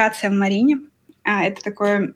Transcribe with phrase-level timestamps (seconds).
[0.00, 0.80] локация в Марине.
[1.22, 2.14] А, это такое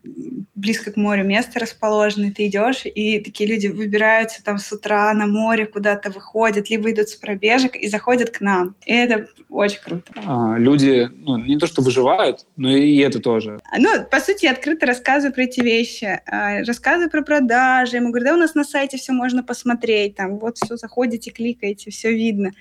[0.54, 5.26] близко к морю место расположено, ты идешь, и такие люди выбираются там с утра на
[5.26, 8.74] море, куда-то выходят, либо идут с пробежек и заходят к нам.
[8.86, 10.10] И это очень круто.
[10.16, 13.60] А, люди ну, не то что выживают, но и это тоже.
[13.76, 16.22] Ну, по сути, я открыто рассказываю про эти вещи.
[16.26, 17.96] А, рассказываю про продажи.
[17.96, 20.16] Ему говорю, да, у нас на сайте все можно посмотреть.
[20.16, 22.52] Там вот все, заходите, кликаете, все видно.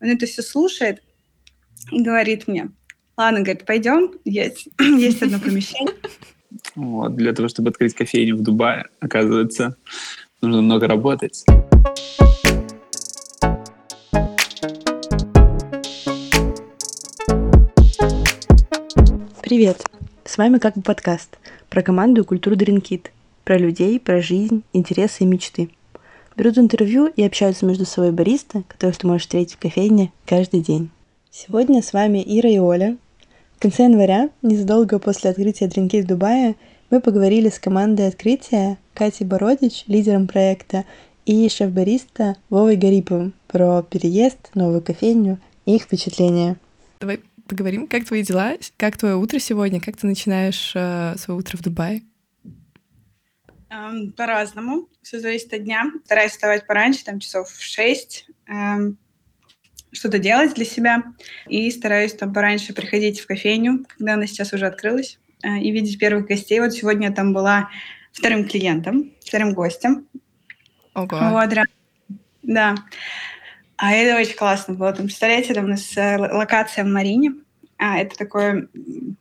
[0.00, 1.02] Он это все слушает
[1.92, 2.70] и говорит мне,
[3.16, 5.94] Ладно, говорит, пойдем, есть, есть одно помещение.
[6.74, 9.76] Вот, для того, чтобы открыть кофейню в Дубае, оказывается,
[10.42, 11.44] нужно много работать.
[19.42, 19.84] Привет!
[20.24, 21.38] С вами как бы подкаст
[21.70, 23.12] про команду и культуру Дринкит,
[23.44, 25.70] про людей, про жизнь, интересы и мечты.
[26.36, 30.90] Берут интервью и общаются между собой баристы, которых ты можешь встретить в кофейне каждый день.
[31.30, 32.96] Сегодня с вами Ира и Оля,
[33.56, 36.56] в конце января, незадолго после открытия Дринки в Дубае,
[36.90, 40.84] мы поговорили с командой открытия Катей Бородич, лидером проекта,
[41.26, 46.56] и шеф-бариста Вовой Гариповым про переезд, новую кофейню и их впечатления.
[47.00, 51.56] Давай поговорим, как твои дела, как твое утро сегодня, как ты начинаешь э, свое утро
[51.56, 52.02] в Дубае?
[53.70, 55.90] Эм, по-разному, все зависит от дня.
[56.04, 58.26] Стараюсь вставать пораньше, там часов в шесть.
[58.46, 58.98] Эм,
[59.94, 61.02] что-то делать для себя.
[61.48, 65.98] И стараюсь там пораньше приходить в кофейню, когда она сейчас уже открылась, э, и видеть
[65.98, 66.60] первых гостей.
[66.60, 67.70] Вот сегодня я там была
[68.12, 70.06] вторым клиентом, вторым гостем.
[70.94, 71.30] Ого.
[71.30, 71.50] Вот,
[72.42, 72.74] да.
[73.76, 74.92] А это очень классно было.
[74.92, 77.34] Там, представляете, там у нас э, локация в Марине.
[77.76, 78.68] А, это такое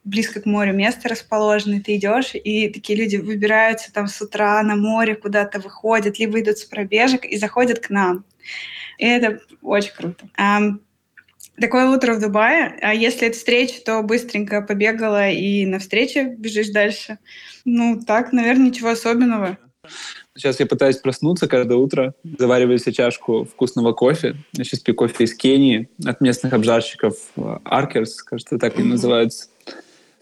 [0.04, 4.76] близко к морю место расположено, ты идешь, и такие люди выбираются там с утра на
[4.76, 8.26] море, куда-то выходят, либо идут с пробежек и заходят к нам.
[8.98, 10.26] И это очень круто.
[11.60, 12.80] Такое утро в Дубае.
[12.82, 17.20] А если это встреча, то быстренько побегала и на встрече бежишь дальше.
[17.64, 19.58] Ну, так, наверное, ничего особенного.
[20.36, 24.36] Сейчас я пытаюсь проснуться каждое утро, завариваю себе чашку вкусного кофе.
[24.54, 27.16] Я сейчас пью кофе из Кении от местных обжарщиков
[27.66, 29.50] Аркерс, кажется, так они называются.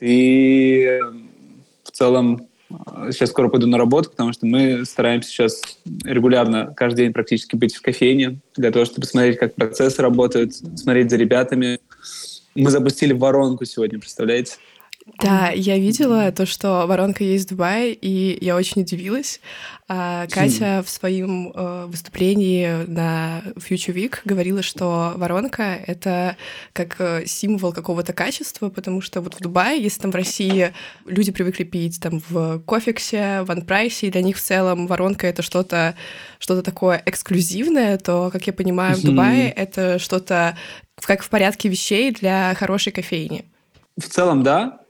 [0.01, 0.99] И
[1.83, 2.47] в целом
[3.11, 5.61] Сейчас скоро пойду на работу, потому что мы стараемся сейчас
[6.03, 11.09] регулярно, каждый день практически быть в кофейне, для того, чтобы смотреть, как процессы работают, смотреть
[11.09, 11.79] за ребятами.
[12.55, 14.55] Мы запустили воронку сегодня, представляете?
[15.19, 19.39] Да, я видела то, что воронка есть в Дубае, и я очень удивилась.
[19.87, 26.37] А Катя в своем э, выступлении на Future Week говорила, что воронка— это
[26.73, 30.73] как э, символ какого-то качества, потому что вот в Дубае, если там в России
[31.05, 35.41] люди привыкли пить там в кофексе, в анпрайсе, и для них в целом воронка— это
[35.41, 35.95] что-то
[36.39, 40.57] что такое эксклюзивное, то, как я понимаю, в Дубае это что-то
[40.95, 43.45] как в порядке вещей для хорошей кофейни.
[43.97, 44.80] В целом, да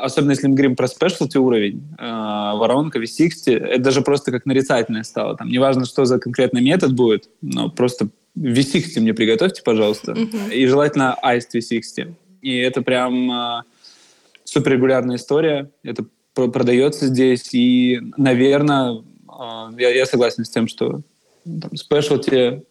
[0.00, 5.02] особенно если мы говорим про спешлти уровень, э, воронка, V60, это даже просто как нарицательное
[5.02, 5.36] стало.
[5.36, 10.12] Там неважно, что за конкретный метод будет, но просто V60 мне приготовьте, пожалуйста.
[10.12, 10.54] Mm-hmm.
[10.54, 12.14] И желательно Iced V60.
[12.42, 13.62] И это прям э,
[14.44, 15.70] суперрегулярная история.
[15.82, 17.52] Это продается здесь.
[17.52, 21.00] И, наверное, э, я, я согласен с тем, что
[21.44, 22.62] там, спешлти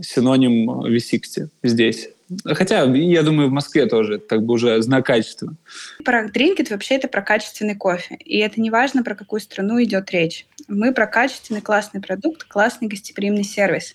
[0.00, 2.10] синоним V60 здесь.
[2.44, 5.54] Хотя, я думаю, в Москве тоже как бы уже знак качества.
[6.04, 8.16] Про дринкет вообще это про качественный кофе.
[8.16, 10.46] И это не важно, про какую страну идет речь.
[10.66, 13.94] Мы про качественный классный продукт, классный гостеприимный сервис.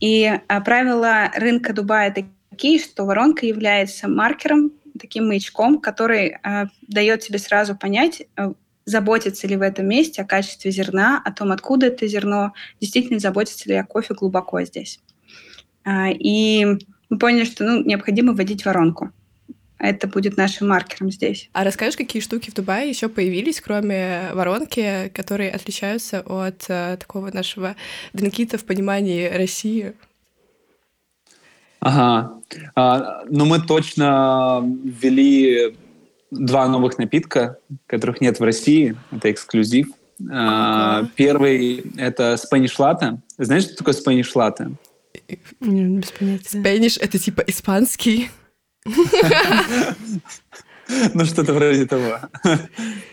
[0.00, 2.14] И а, правила рынка Дубая
[2.50, 8.52] такие, что воронка является маркером, таким маячком, который а, дает тебе сразу понять, а,
[8.84, 13.68] заботится ли в этом месте о качестве зерна, о том, откуда это зерно, действительно заботится
[13.68, 15.00] ли о кофе глубоко здесь.
[15.84, 16.78] А, и
[17.08, 19.12] мы поняли, что ну, необходимо вводить воронку.
[19.78, 21.50] Это будет нашим маркером здесь.
[21.52, 27.30] А расскажешь, какие штуки в Дубае еще появились, кроме воронки, которые отличаются от э, такого
[27.30, 27.76] нашего
[28.14, 29.92] дринкита в понимании России?
[31.80, 32.40] Ага.
[32.74, 35.76] А, ну, мы точно ввели
[36.30, 38.96] два новых напитка, которых нет в России.
[39.12, 39.88] Это эксклюзив.
[40.32, 43.18] А, первый— это Spanish Latte.
[43.36, 44.72] Знаешь, что такое Spanish Latte?
[45.60, 46.58] Без понятия.
[46.58, 48.30] Spanish— это типа испанский.
[51.14, 52.18] Ну, что-то вроде того.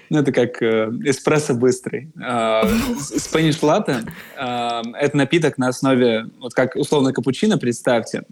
[0.10, 2.12] Ну, это как э, эспрессо быстрый.
[2.18, 2.66] Э,
[3.18, 4.08] Spanish Latte
[4.38, 8.24] э, это напиток на основе, вот как условно капучино, представьте.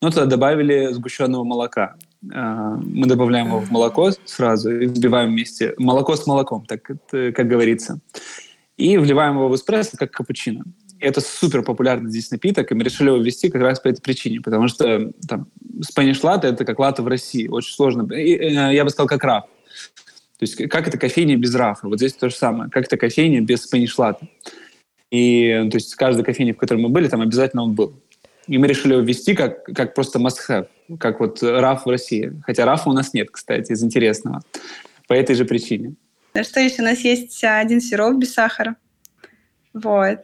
[0.00, 1.96] Но туда добавили сгущенного молока.
[2.32, 5.74] Э, мы добавляем его в молоко сразу и взбиваем вместе.
[5.76, 8.00] Молоко с молоком, так как говорится.
[8.78, 10.64] И вливаем его в эспрессо, как капучино
[11.00, 14.40] это супер популярный здесь напиток, и мы решили его ввести как раз по этой причине,
[14.40, 15.48] потому что там
[15.80, 18.12] Spanish Latte— это как латте в России, очень сложно.
[18.12, 19.44] И, э, я бы сказал, как раф.
[20.38, 21.88] То есть как это кофейня без рафа?
[21.88, 22.70] Вот здесь то же самое.
[22.70, 24.28] Как это кофейня без спанишлата?
[25.10, 28.00] И то есть каждой кофейне, в которой мы были, там обязательно он был.
[28.46, 30.68] И мы решили его ввести как, как просто must-have,
[30.98, 32.32] как вот раф в России.
[32.46, 34.42] Хотя рафа у нас нет, кстати, из интересного.
[35.08, 35.94] По этой же причине.
[36.40, 36.82] Что еще?
[36.82, 38.76] У нас есть один сироп без сахара.
[39.74, 40.20] Вот.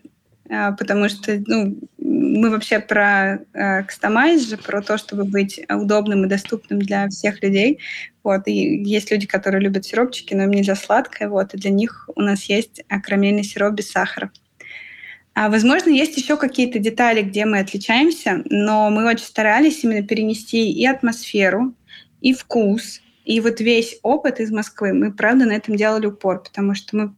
[0.50, 6.24] А, потому что ну, мы вообще про э, кастомайз же, про то, чтобы быть удобным
[6.24, 7.78] и доступным для всех людей.
[8.22, 8.46] Вот.
[8.46, 11.28] И есть люди, которые любят сиропчики, но им нельзя сладкое.
[11.28, 11.54] Вот.
[11.54, 14.30] И для них у нас есть карамельный сироп без сахара.
[15.34, 20.70] А, возможно, есть еще какие-то детали, где мы отличаемся, но мы очень старались именно перенести
[20.70, 21.74] и атмосферу,
[22.20, 24.92] и вкус, и вот весь опыт из Москвы.
[24.92, 27.16] Мы, правда, на этом делали упор, потому что мы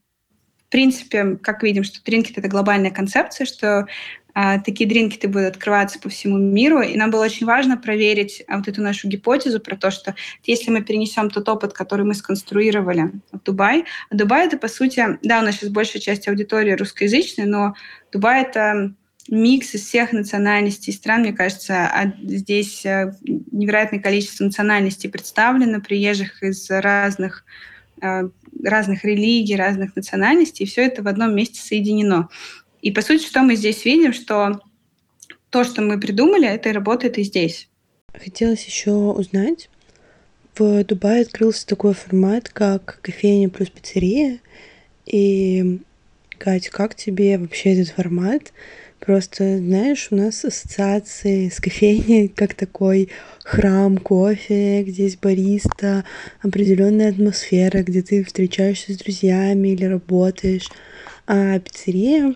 [0.77, 3.87] принципе, как видим, что Drinkit— это глобальная концепция, что
[4.35, 8.59] а, такие дринкеты будут открываться по всему миру, и нам было очень важно проверить а,
[8.59, 10.15] вот эту нашу гипотезу про то, что
[10.45, 15.19] если мы перенесем тот опыт, который мы сконструировали в Дубай, а Дубай— это, по сути,
[15.23, 17.75] да, у нас сейчас большая часть аудитории русскоязычная, но
[18.13, 18.93] Дубай— это
[19.31, 23.15] микс из всех национальностей стран, мне кажется, а здесь э,
[23.51, 27.47] невероятное количество национальностей представлено, приезжих из разных
[28.03, 28.29] э,
[28.63, 32.29] разных религий, разных национальностей, и все это в одном месте соединено.
[32.83, 34.61] И по сути, что мы здесь видим, что
[35.51, 37.69] то, что мы придумали, это работает и здесь.
[38.13, 39.69] Хотелось еще узнать,
[40.59, 44.41] в Дубае открылся такой формат, как кофейня плюс пиццерия.
[45.05, 45.81] И,
[46.39, 48.53] Катя, как тебе вообще этот формат?
[49.01, 53.11] Просто, знаешь, у нас ассоциации с кофейней как такой
[53.45, 56.05] храм кофе, где есть бариста,
[56.41, 60.69] определенная атмосфера, где ты встречаешься с друзьями или работаешь.
[61.27, 62.35] А пиццерия,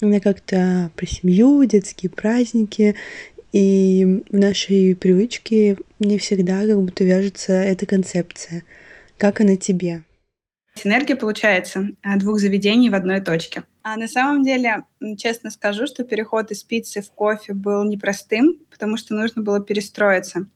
[0.00, 2.96] она как-то про семью, детские праздники,
[3.52, 8.64] и в нашей привычке не всегда как будто вяжется эта концепция.
[9.16, 10.02] Как она тебе?
[10.74, 13.64] Синергия получается двух заведений в одной точке.
[13.82, 14.84] А на самом деле,
[15.18, 20.46] честно скажу, что переход из пиццы в кофе был непростым, потому что нужно было перестроиться.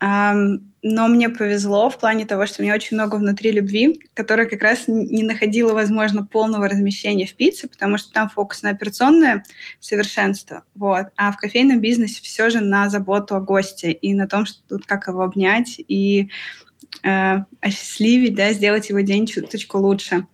[0.00, 4.60] Но мне повезло в плане того, что у меня очень много внутри любви, которая как
[4.62, 9.44] раз не находила, возможно, полного размещения в пицце, потому что там фокус на операционное
[9.78, 11.06] совершенство, вот.
[11.16, 15.06] а в кофейном бизнесе все же на заботу о госте и на том, что как
[15.06, 16.30] его обнять и
[17.02, 20.26] э, осчастливить, да, сделать его день чуточку лучше.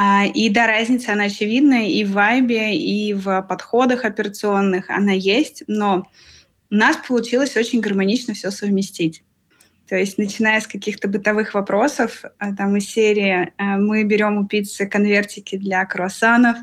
[0.00, 5.64] А, и да, разница, она очевидна и в вайбе, и в подходах операционных она есть,
[5.66, 6.06] но
[6.70, 9.24] у нас получилось очень гармонично все совместить.
[9.88, 14.46] То есть, начиная с каких-то бытовых вопросов, а, там из серии а, мы берем у
[14.46, 16.58] пиццы конвертики для круассанов,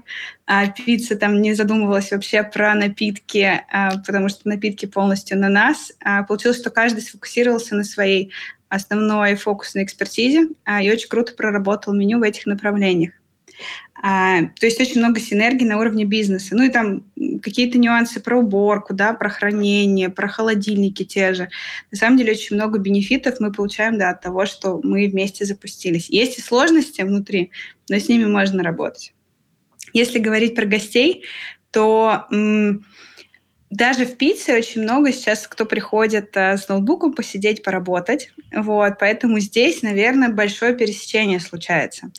[0.46, 3.66] а пицца там не задумывалась вообще про напитки,
[4.06, 5.92] потому что напитки полностью на нас.
[6.28, 8.32] Получилось, что каждый сфокусировался на своей
[8.70, 10.50] основной фокусной экспертизе
[10.82, 13.14] и очень круто проработал меню в этих направлениях.
[14.02, 16.56] А, то есть очень много синергии на уровне бизнеса.
[16.56, 17.04] Ну и там
[17.42, 21.50] какие-то нюансы про уборку, да, про хранение, про холодильники те же.
[21.92, 26.10] На самом деле очень много бенефитов мы получаем да, от того, что мы вместе запустились.
[26.10, 27.52] Есть и сложности внутри,
[27.90, 29.14] но с ними можно работать.
[29.94, 31.24] Если говорить про гостей,
[31.72, 32.86] то м-
[33.70, 38.32] даже в пицце очень много сейчас, кто приходит а, с ноутбуком посидеть, поработать.
[38.54, 42.12] Вот, поэтому здесь, наверное, большое пересечение случается.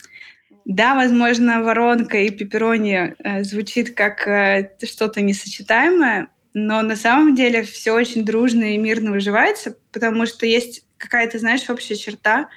[0.65, 7.63] Да, возможно, воронка и пепперони э, звучит как э, что-то несочетаемое, но на самом деле
[7.63, 12.49] все очень дружно и мирно выживается, потому что есть какая-то, знаешь, общая черта.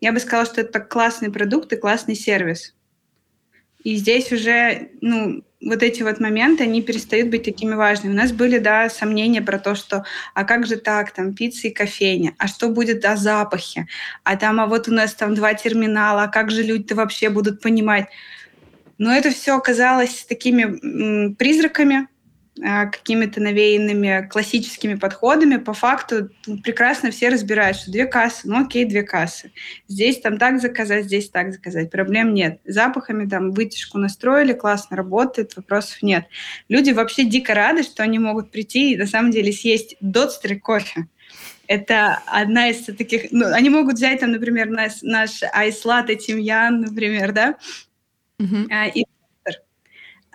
[0.00, 2.76] Я бы сказала, что это классный продукт и классный сервис.
[3.82, 8.12] И здесь уже, ну, вот эти вот моменты, они перестают быть такими важными.
[8.12, 11.70] У нас были, да, сомнения про то, что а как же так, там, пицца и
[11.70, 13.86] кофейня, а что будет о запахе,
[14.22, 17.60] а там, а вот у нас там два терминала, а как же люди-то вообще будут
[17.60, 18.06] понимать?
[18.98, 22.08] Но это все оказалось такими призраками,
[22.60, 26.30] какими-то навеянными классическими подходами, по факту
[26.62, 29.52] прекрасно все разбирают, что две кассы, ну окей, две кассы.
[29.88, 31.90] Здесь там так заказать, здесь так заказать.
[31.90, 32.60] Проблем нет.
[32.64, 36.26] Запахами там вытяжку настроили, классно работает, вопросов нет.
[36.68, 41.06] Люди вообще дико рады, что они могут прийти и на самом деле съесть дотстер кофе.
[41.68, 43.32] Это одна из таких...
[43.32, 47.56] Ну, они могут взять там, например, наш, наш айс-латте тимьян, например, да,
[48.40, 48.92] uh-huh.
[48.94, 49.04] и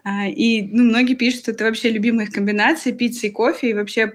[0.04, 4.12] и ну, многие пишут, что это вообще любимая их комбинация пиццы и кофе, и вообще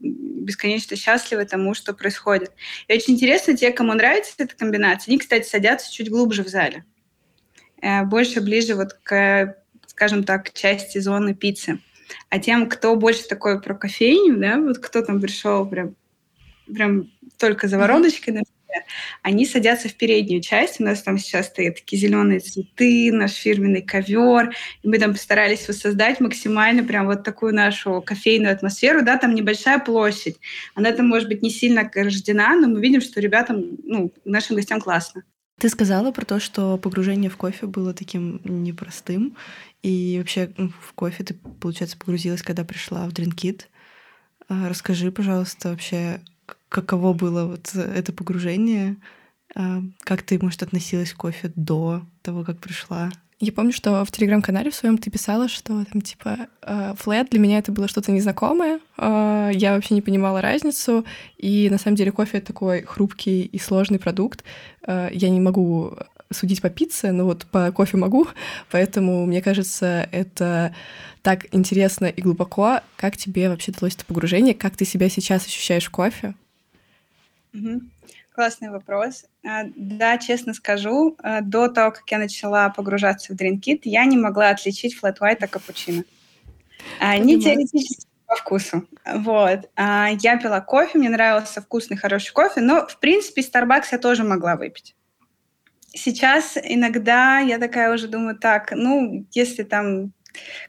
[0.00, 2.52] бесконечно счастливы тому, что происходит.
[2.88, 6.84] И очень интересно, те, кому нравится эта комбинация, они, кстати, садятся чуть глубже в зале.
[7.82, 11.80] Э, больше ближе вот к, скажем так, части зоны пиццы.
[12.28, 15.94] А тем, кто больше такой про кофейню, да, вот кто там пришел прям,
[16.66, 18.34] прям только за вороночкой,
[19.22, 20.80] они садятся в переднюю часть.
[20.80, 24.54] У нас там сейчас стоят такие зеленые цветы, наш фирменный ковер.
[24.82, 29.02] И мы там постарались воссоздать максимально прям вот такую нашу кофейную атмосферу.
[29.02, 30.36] Да, там небольшая площадь.
[30.74, 34.80] Она там, может быть, не сильно рождена, но мы видим, что ребятам, ну, нашим гостям
[34.80, 35.24] классно.
[35.58, 39.36] Ты сказала про то, что погружение в кофе было таким непростым.
[39.82, 43.62] И вообще в кофе ты, получается, погрузилась, когда пришла в Drinkit.
[44.48, 46.22] А, расскажи, пожалуйста, вообще,
[46.70, 48.96] каково было вот это погружение?
[49.54, 53.10] А, как ты, может, относилась к кофе до того, как пришла?
[53.40, 56.48] Я помню, что в телеграм-канале в своем ты писала, что там типа
[56.96, 58.80] флэт для меня это было что-то незнакомое.
[58.96, 61.04] А, я вообще не понимала разницу.
[61.36, 64.44] И на самом деле кофе это такой хрупкий и сложный продукт.
[64.86, 65.96] Я не могу
[66.32, 68.28] судить по пицце, но вот по кофе могу,
[68.70, 70.74] поэтому мне кажется, это
[71.22, 72.80] так интересно и глубоко.
[72.96, 74.54] Как тебе вообще далось это погружение?
[74.54, 76.34] Как ты себя сейчас ощущаешь в кофе?
[77.52, 77.80] Угу.
[78.34, 79.26] Классный вопрос.
[79.44, 84.16] А, да, честно скажу, а, до того, как я начала погружаться в Drinkit, я не
[84.16, 86.04] могла отличить flat white от капучино.
[87.00, 88.86] А, не теоретически по вкусу.
[89.04, 89.68] Вот.
[89.76, 94.54] Я пила кофе, мне нравился вкусный, хороший кофе, но, в принципе, Starbucks я тоже могла
[94.56, 94.94] выпить
[95.94, 100.12] сейчас иногда я такая уже думаю, так, ну, если там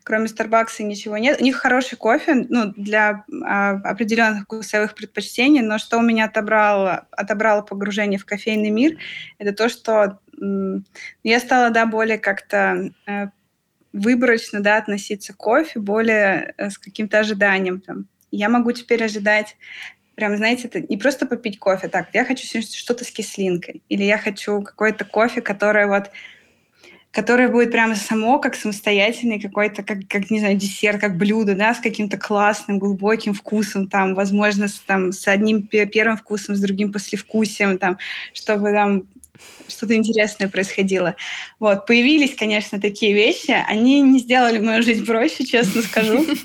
[0.03, 1.41] кроме Starbucks ничего нет.
[1.41, 7.07] У них хороший кофе, ну, для а, определенных вкусовых предпочтений, но что у меня отобрало,
[7.11, 8.97] отобрало погружение в кофейный мир,
[9.37, 10.85] это то, что м,
[11.23, 13.27] я стала, да, более как-то э,
[13.93, 18.07] выборочно, да, относиться к кофе, более э, с каким-то ожиданием, там.
[18.31, 19.57] Я могу теперь ожидать
[20.15, 24.17] прям, знаете, это не просто попить кофе, так, я хочу что-то с кислинкой, или я
[24.17, 26.11] хочу какой-то кофе, которое вот
[27.11, 31.73] которое будет прямо само, как самостоятельный какой-то, как, как, не знаю, десерт, как блюдо, да,
[31.73, 36.91] с каким-то классным, глубоким вкусом, там, возможно, с, там, с одним первым вкусом, с другим
[36.91, 37.97] послевкусием, там,
[38.33, 39.03] чтобы там
[39.67, 41.15] что-то интересное происходило.
[41.59, 46.25] Вот, появились, конечно, такие вещи, они не сделали мою жизнь проще, честно скажу.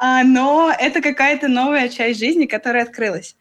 [0.00, 3.34] А, но это какая-то новая часть жизни, которая открылась.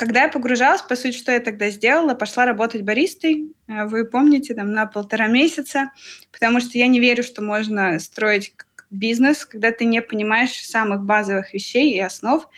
[0.00, 2.14] Когда я погружалась, по сути, что я тогда сделала?
[2.14, 5.90] Пошла работать баристой, э, вы помните, там, на полтора месяца,
[6.32, 8.54] потому что я не верю, что можно строить
[8.88, 12.48] бизнес, когда ты не понимаешь самых базовых вещей и основ,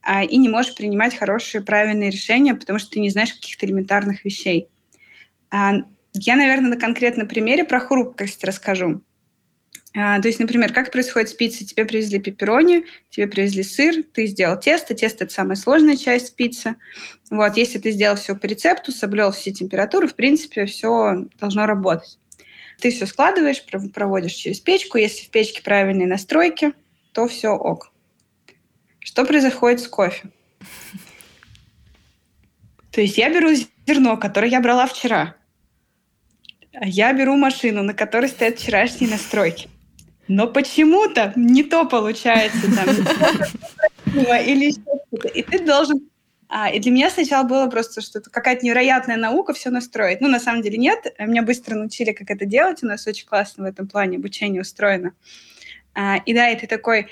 [0.00, 4.24] а, и не можешь принимать хорошие, правильные решения, потому что ты не знаешь каких-то элементарных
[4.24, 4.68] вещей.
[5.50, 5.72] А,
[6.12, 9.02] я, наверное, на конкретном примере про хрупкость расскажу.
[9.94, 11.66] А, то есть, например, как происходит с пиццей?
[11.66, 14.94] Тебе привезли пепперони, тебе привезли сыр, ты сделал тесто.
[14.94, 16.76] Тесто– это самая сложная часть пиццы.
[17.30, 22.18] Вот, если ты сделал все по рецепту, соблюл все температуры, в принципе, все должно работать.
[22.80, 24.96] Ты все складываешь, проводишь через печку.
[24.96, 26.72] Если в печке правильные настройки,
[27.12, 27.92] то все ок.
[28.98, 30.30] Что происходит с кофе?
[32.92, 33.50] То есть я беру
[33.86, 35.36] зерно, которое я брала вчера.
[36.80, 39.68] Я беру машину, на которой стоят вчерашние настройки
[40.28, 42.88] но почему-то не то получается там,
[44.14, 45.28] или что-то.
[45.28, 46.08] И ты должен...
[46.48, 50.20] А, и для меня сначала было просто, что это какая-то невероятная наука все настроить.
[50.20, 51.06] Ну, на самом деле нет.
[51.18, 52.82] Меня быстро научили, как это делать.
[52.82, 55.12] У нас очень классно в этом плане обучение устроено.
[55.94, 57.08] А, и да, и ты такой,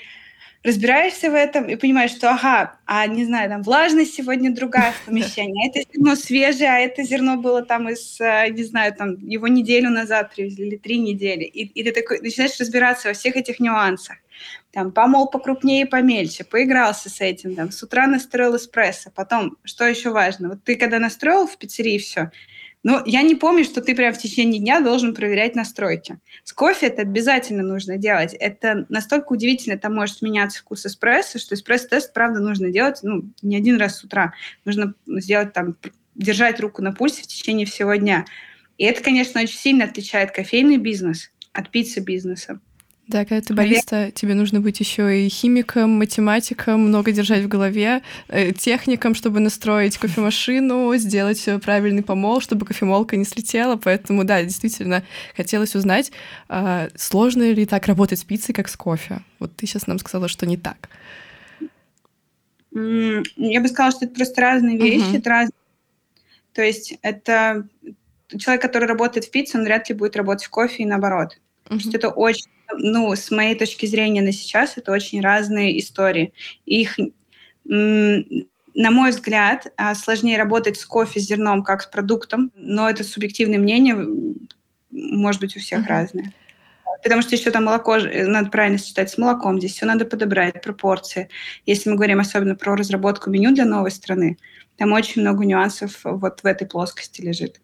[0.63, 5.05] разбираешься в этом и понимаешь, что, ага, а не знаю, там влажность сегодня другая в
[5.05, 9.15] помещении, а это зерно свежее, а это зерно было там из, э, не знаю, там
[9.17, 11.43] его неделю назад привезли или три недели.
[11.43, 14.17] И, и ты такой начинаешь разбираться во всех этих нюансах.
[14.71, 19.11] Там помол покрупнее и помельче, поигрался с этим, там, с утра настроил эспрессо.
[19.13, 22.31] Потом, что еще важно, вот ты когда настроил в пиццерии все,
[22.83, 26.17] ну, я не помню, что ты прям в течение дня должен проверять настройки.
[26.43, 28.33] С кофе это обязательно нужно делать.
[28.33, 33.55] Это настолько удивительно, там может меняться вкус эспрессо, что эспрессо-тест, правда, нужно делать, ну, не
[33.55, 34.33] один раз с утра.
[34.65, 35.75] Нужно сделать там,
[36.15, 38.25] держать руку на пульсе в течение всего дня.
[38.79, 42.59] И это, конечно, очень сильно отличает кофейный бизнес от пиццы-бизнеса.
[43.07, 48.03] Да, когда ты бариста, тебе нужно быть еще и химиком, математиком, много держать в голове,
[48.29, 53.75] э, техником, чтобы настроить кофемашину, сделать правильный помол, чтобы кофемолка не слетела.
[53.75, 55.03] Поэтому, да, действительно,
[55.35, 56.11] хотелось узнать,
[56.47, 59.21] а, сложно ли так работать с пиццей, как с кофе.
[59.39, 60.89] Вот ты сейчас нам сказала, что не так.
[62.73, 65.17] Я бы сказала, что это просто разные вещи, uh-huh.
[65.17, 65.53] это разные.
[66.53, 67.67] То есть это
[68.37, 71.37] человек, который работает в пицце, он вряд ли будет работать в кофе и наоборот.
[71.65, 71.69] Uh-huh.
[71.69, 76.33] То есть это очень ну, с моей точки зрения на сейчас, это очень разные истории.
[76.65, 76.97] Их,
[77.63, 83.03] на мой взгляд, а, сложнее работать с кофе, с зерном, как с продуктом, но это
[83.03, 83.97] субъективное мнение,
[84.91, 85.89] может быть, у всех uh-huh.
[85.89, 86.33] разное.
[87.03, 90.61] Потому что еще там молоко, э, надо правильно сочетать с молоком, здесь все надо подобрать,
[90.61, 91.29] пропорции.
[91.65, 94.37] Если мы говорим особенно про разработку меню для новой страны,
[94.77, 97.61] Там очень много нюансов вот в этой плоскости лежит.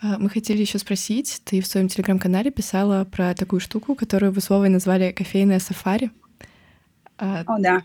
[0.00, 4.40] А, мы хотели еще спросить, ты в своем телеграм-канале писала про такую штуку, которую вы
[4.40, 6.10] с Вовой назвали кофейное сафари.
[7.18, 7.82] А, О, да.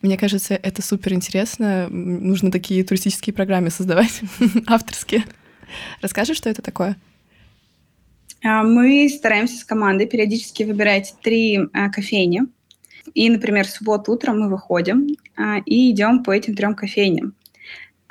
[0.00, 1.88] Мне кажется, это супер интересно.
[1.88, 4.22] Нужно такие туристические программы создавать,
[4.66, 5.24] авторские.
[6.00, 6.96] Расскажи, что это такое?
[8.42, 11.60] А, мы стараемся с командой периодически выбирать три
[11.92, 12.42] кофейни.
[13.14, 15.08] И, например, в субботу утром мы выходим
[15.66, 17.34] и идем по этим трем кофейням.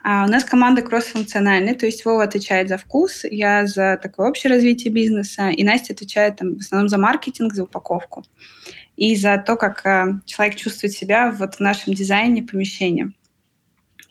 [0.03, 4.51] А у нас команда кроссфункциональная, то есть Вова отвечает за вкус, я за такое общее
[4.51, 8.23] развитие бизнеса, и Настя отвечает там, в основном за маркетинг, за упаковку
[8.97, 9.83] и за то, как
[10.25, 13.13] человек чувствует себя вот в нашем дизайне помещения.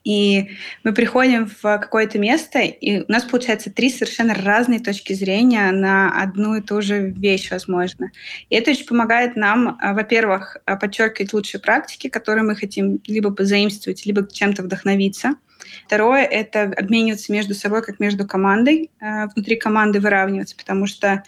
[0.04, 0.50] И
[0.82, 6.10] мы приходим в какое-то место, и у нас получается три совершенно разные точки зрения на
[6.22, 8.10] одну и ту же вещь, возможно.
[8.48, 13.30] И это очень помогает нам, а, во-первых, а, подчеркивать лучшие практики, которые мы хотим либо
[13.30, 15.34] позаимствовать, либо чем-то вдохновиться.
[15.86, 21.22] Второе— это обмениваться между собой, как между командой, а, внутри команды выравниваться, потому что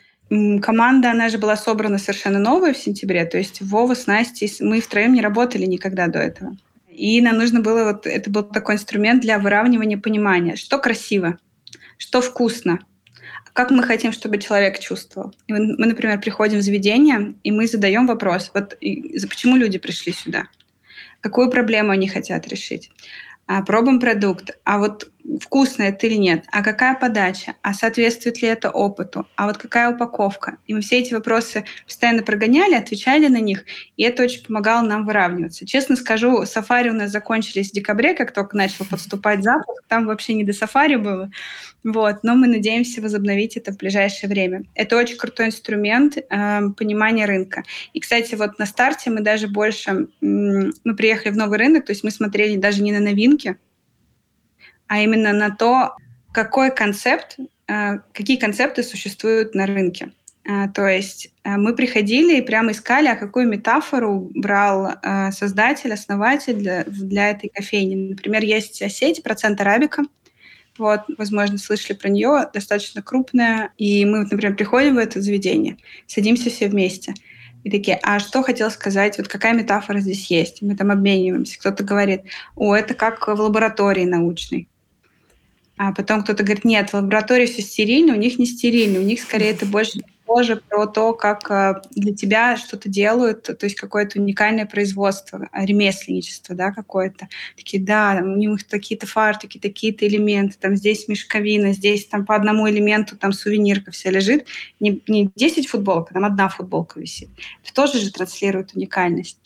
[0.62, 4.80] команда, она же была собрана совершенно новая в сентябре, то есть Вова с Настей, мы
[4.80, 6.56] втроем не работали никогда до этого.
[6.88, 11.38] И нам нужно было, вот это был такой инструмент для выравнивания понимания, что красиво,
[11.98, 12.80] что вкусно,
[13.52, 15.34] как мы хотим, чтобы человек чувствовал.
[15.46, 20.44] И мы, например, приходим в заведение, и мы задаем вопрос, вот почему люди пришли сюда,
[21.20, 22.90] какую проблему они хотят решить.
[23.46, 28.48] А, пробуем продукт, а вот вкусно это или нет, а какая подача, а соответствует ли
[28.48, 30.58] это опыту, а вот какая упаковка.
[30.66, 33.64] И мы все эти вопросы постоянно прогоняли, отвечали на них,
[33.96, 35.66] и это очень помогало нам выравниваться.
[35.66, 40.34] Честно скажу, сафари у нас закончились в декабре, как только начал подступать запуск, там вообще
[40.34, 41.30] не до сафари было,
[41.84, 44.64] вот, но мы надеемся возобновить это в ближайшее время.
[44.74, 47.64] Это очень крутой инструмент э, понимания рынка.
[47.92, 51.92] И, кстати, вот на старте мы даже больше, э, мы приехали в новый рынок, то
[51.92, 53.56] есть мы смотрели даже не на новинки,
[54.92, 55.96] а именно на то,
[56.32, 60.12] какой концепт, э, какие концепты существуют на рынке.
[60.44, 64.92] Э, то есть э, мы приходили и прямо искали, а какую метафору брал
[65.32, 68.10] создатель, основатель для, для этой кофейни.
[68.10, 70.02] Например, есть сеть «Процент арабика»,
[70.76, 73.72] вот, возможно, слышали про нее, достаточно крупная.
[73.78, 77.14] И мы, например, приходим в это заведение, садимся все вместе.
[77.64, 80.60] И такие, а что хотел сказать, вот какая метафора здесь есть?
[80.60, 81.58] Мы там обмениваемся.
[81.58, 82.22] Кто-то говорит,
[82.56, 84.68] о, это как в лаборатории научной.
[85.84, 89.20] А потом кто-то говорит, нет, в лаборатории все стерильно, у них не стерильно, у них
[89.20, 94.20] скорее это больше тоже про то, как а, для тебя что-то делают, то есть какое-то
[94.20, 97.28] уникальное производство, ремесленничество, да, какое-то.
[97.56, 102.70] Такие, да, у них такие-то фартуки, такие-то элементы, там здесь мешковина, здесь там по одному
[102.70, 104.46] элементу там сувенирка вся лежит.
[104.78, 107.28] Не, не 10 футболок, а там одна футболка висит.
[107.64, 109.41] Это тоже же транслирует уникальность.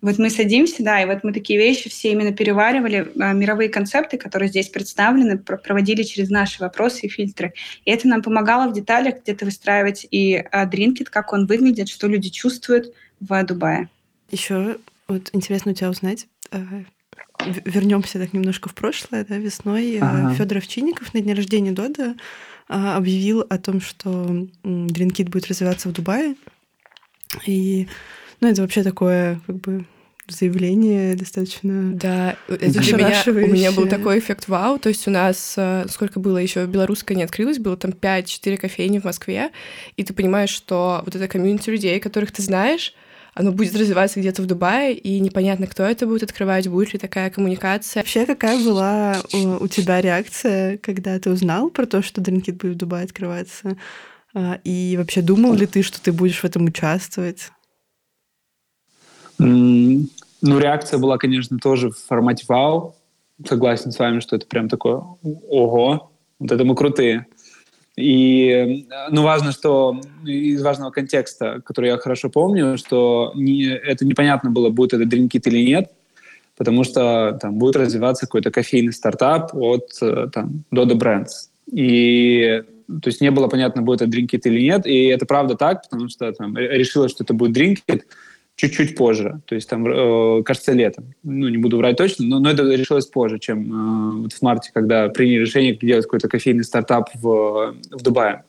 [0.00, 4.16] Вот мы садимся, да, и вот мы такие вещи все именно переваривали, а, мировые концепты,
[4.16, 7.52] которые здесь представлены, проводили через наши вопросы и фильтры.
[7.84, 12.30] И это нам помогало в деталях где-то выстраивать и дринкет, как он выглядит, что люди
[12.30, 13.90] чувствуют в Дубае.
[14.30, 14.78] Еще
[15.10, 16.58] вот интересно у тебя узнать, э,
[17.64, 20.34] вернемся так немножко в прошлое, да, весной э, ага.
[20.34, 22.14] Федор Овчинников на день рождения Дода
[22.68, 26.36] а, объявил о том, что Дринкит будет развиваться в Дубае.
[27.46, 27.88] И
[28.40, 29.84] ну, это вообще такое, как бы,
[30.32, 34.78] заявление достаточно Да, это для меня, у меня был такой эффект вау.
[34.78, 38.98] То есть у нас, э, сколько было еще, белорусская не открылась, было там 5-4 кофейни
[38.98, 39.50] в Москве,
[39.96, 42.94] и ты понимаешь, что вот это комьюнити людей, которых ты знаешь,
[43.34, 47.30] оно будет развиваться где-то в Дубае, и непонятно, кто это будет открывать, будет ли такая
[47.30, 48.00] коммуникация.
[48.00, 52.74] Вообще, какая была у, у тебя реакция, когда ты узнал про то, что Дринкит будет
[52.74, 53.76] в Дубае открываться?
[54.34, 57.50] А, и вообще думал ли ты, что ты будешь в этом участвовать?
[59.40, 62.94] Ну, реакция была, конечно, тоже в формате вау.
[63.46, 65.02] Согласен с вами, что это прям такое
[65.48, 67.26] ого, вот это мы крутые.
[67.96, 74.50] И, ну, важно, что из важного контекста, который я хорошо помню, что не, это непонятно
[74.50, 75.90] было, будет это дринкит или нет,
[76.56, 79.90] потому что там будет развиваться какой-то кофейный стартап от
[80.32, 81.48] там, Dodo Brands.
[81.72, 85.82] И то есть не было понятно, будет это дринкит или нет, и это правда так,
[85.82, 88.06] потому что там решилось, что это будет дринкит,
[88.60, 91.14] чуть-чуть позже, то есть там, э, кажется, летом.
[91.22, 94.70] Ну, не буду врать точно, но, но это решилось позже, чем э, вот в марте,
[94.74, 98.44] когда приняли решение делать какой-то кофейный стартап в, в Дубае.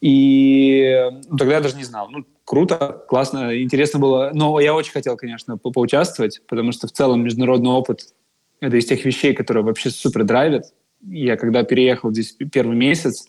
[0.00, 2.08] И ну, тогда я даже не знал.
[2.10, 4.30] Ну, круто, классно, интересно было.
[4.32, 8.14] Но я очень хотел, конечно, по поучаствовать, потому что в целом международный опыт—
[8.60, 10.64] это из тех вещей, которые вообще супер драйвят.
[11.06, 13.28] Я когда переехал здесь первый месяц,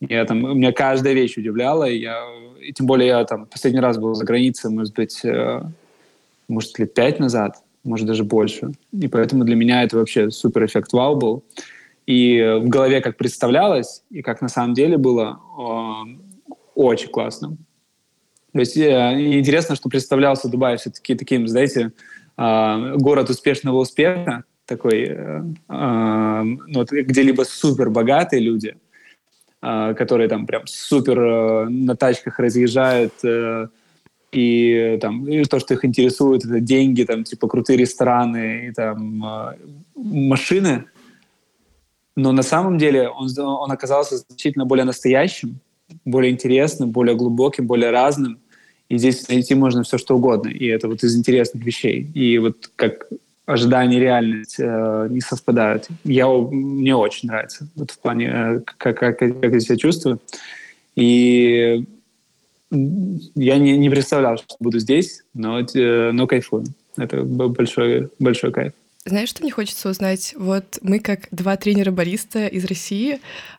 [0.00, 2.24] я там, меня каждая вещь удивляла, и, я,
[2.60, 5.62] и тем более я там последний раз был за границей, может быть, э,
[6.48, 7.56] может, лет пять назад.
[7.84, 8.72] может, даже больше.
[8.92, 11.44] И поэтому для меня это вообще супер эффект вау был.
[12.06, 17.56] И в голове как представлялось, и как на самом деле было, э, очень классно.
[18.52, 21.92] То есть э, интересно, что представлялся Дубай все-таки таким, знаете,
[22.36, 28.76] э, город успешного успеха, такой, э, э, ну, где либо супер богатые люди,
[29.60, 33.68] которые там прям супер э, на тачках разъезжают, э,
[34.32, 39.24] и там и то, что их интересует, это деньги, там типа крутые рестораны и там
[39.24, 39.56] э,
[39.96, 40.86] машины.
[42.16, 45.60] Но на самом деле он, он оказался значительно более настоящим,
[46.04, 48.38] более интересным, более глубоким, более разным.
[48.88, 50.48] И здесь найти можно все, что угодно.
[50.48, 52.10] И это вот из интересных вещей.
[52.14, 53.08] И вот как
[53.52, 55.88] ожидания и реальность э, не совпадают.
[56.04, 60.20] Я, мне очень нравится вот в плане, э, как, как, как я себя чувствую.
[60.96, 61.84] И
[62.70, 66.64] я не, не представлял, что буду здесь, но, э, но кайфую.
[66.96, 68.72] Это большой, большой кайф.
[69.10, 70.34] Знаешь, что мне хочется узнать?
[70.36, 73.18] Вот мы как два тренера-бариста из России,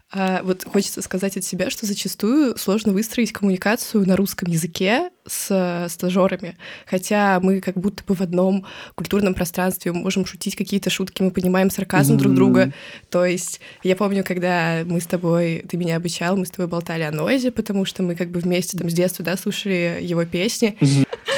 [0.10, 5.88] а, вот хочется сказать от себя, что зачастую сложно выстроить коммуникацию на русском языке с
[5.90, 11.32] стажерами, хотя мы как будто бы в одном культурном пространстве можем шутить какие-то шутки, мы
[11.32, 12.18] понимаем сарказм mm-hmm.
[12.18, 12.74] друг друга.
[13.10, 17.04] То есть я помню, когда мы с тобой, ты меня обучал, мы с тобой болтали
[17.04, 20.78] о Нойзе, потому что мы как бы вместе там с детства, да, слушали его песни.
[20.80, 21.31] Mm-hmm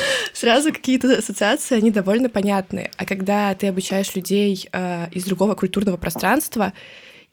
[0.44, 2.92] сразу какие-то ассоциации, они довольно понятны.
[2.98, 6.74] А когда ты обучаешь людей э, из другого культурного пространства,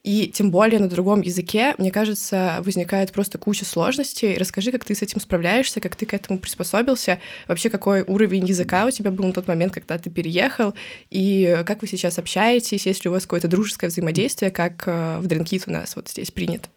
[0.05, 4.37] и тем более на другом языке, мне кажется, возникает просто куча сложностей.
[4.37, 7.18] Расскажи, как ты с этим справляешься, как ты к этому приспособился,
[7.49, 10.75] вообще какой уровень языка у тебя был на тот момент, когда ты переехал,
[11.11, 15.64] и как вы сейчас общаетесь, если у вас какое-то дружеское взаимодействие, как э, в Дринкит
[15.66, 16.68] у нас вот здесь принято.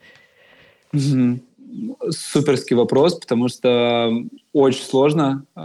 [0.94, 1.53] Mm-hmm
[2.10, 4.12] суперский вопрос, потому что
[4.52, 5.62] очень сложно э,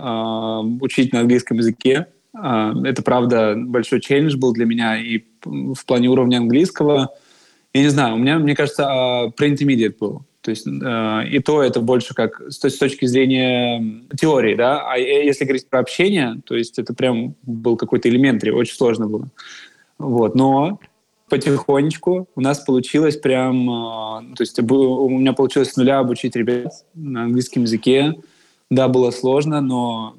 [0.81, 2.07] учить на английском языке.
[2.35, 7.11] Э, это, правда, большой челлендж был для меня и в плане уровня английского.
[7.75, 10.23] Я не знаю, у меня, мне кажется, э, pre-intermediate был.
[10.41, 14.91] То есть э, и то это больше как с, с точки зрения теории, да.
[14.91, 19.29] А если говорить про общение, то есть это прям был какой-то элементарий, очень сложно было.
[19.99, 20.35] Вот.
[20.35, 20.81] Но
[21.29, 26.73] потихонечку у нас получилось прям, а, то есть у меня получилось с нуля обучить ребят
[26.95, 28.15] на английском языке.
[28.71, 30.17] Да, было сложно, но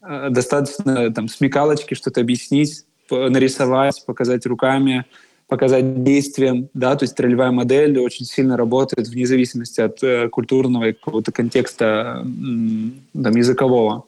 [0.00, 5.04] а, достаточно там смекалочки что-то объяснить, нарисовать, показать руками,
[5.48, 10.92] показать действием, да, то есть ролевая модель очень сильно работает вне зависимости от э, культурного
[10.92, 14.04] какого-то контекста там, языкового.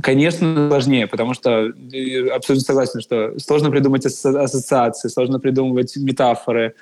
[0.00, 1.72] Конечно, сложнее, потому что
[2.34, 6.74] абсолютно согласен, что сложно придумать ассоциации, сложно придумывать метафоры,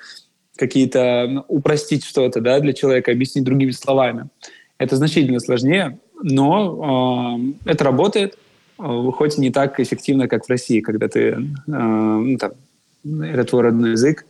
[0.55, 4.29] какие-то упростить что-то да, для человека, объяснить другими словами.
[4.77, 8.37] Это значительно сложнее, но э, это работает,
[8.79, 11.35] э, хоть и не так эффективно, как в России, когда ты, э,
[11.67, 12.51] ну, там,
[13.23, 14.25] это твой родной язык,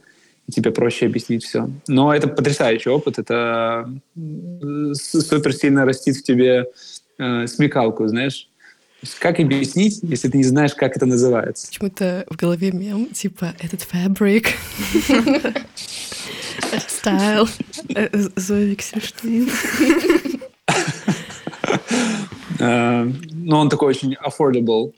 [0.48, 1.70] и тебе проще объяснить все.
[1.88, 3.90] Но это потрясающий опыт, это
[4.94, 6.66] супер сильно растит в тебе
[7.18, 8.48] э, смекалку, знаешь,
[9.20, 11.68] как объяснить, если ты не знаешь, как это называется?
[11.68, 14.50] Почему-то в голове мем, типа, этот фабрик,
[16.88, 17.48] стайл,
[18.36, 19.50] Зоя Виксельштейн.
[22.60, 24.94] Ну, он такой очень affordable.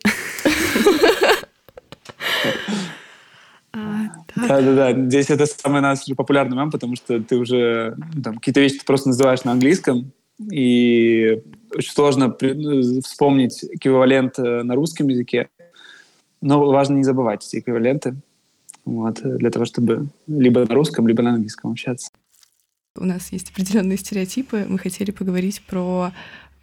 [3.75, 8.79] А, Да-да-да, здесь это самый наш популярный мем, потому что ты уже там, какие-то вещи
[8.79, 10.11] ты просто называешь на английском,
[10.51, 11.41] и
[11.75, 15.49] очень сложно ну, вспомнить эквивалент э, на русском языке,
[16.41, 18.15] но важно не забывать эти эквиваленты
[18.85, 22.09] вот, для того, чтобы либо на русском, либо на английском общаться.
[22.95, 24.65] У нас есть определенные стереотипы.
[24.67, 26.11] Мы хотели поговорить про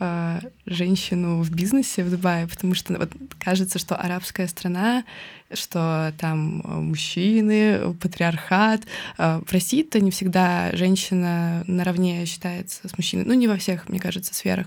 [0.01, 5.05] э, женщину в бизнесе в Дубае, потому что вот, кажется, что арабская страна,
[5.53, 8.83] что там мужчины, патриархат.
[9.19, 13.25] Э, в России-то не всегда женщина наравне считается с мужчиной.
[13.25, 14.67] Ну, не во всех, мне кажется, сферах.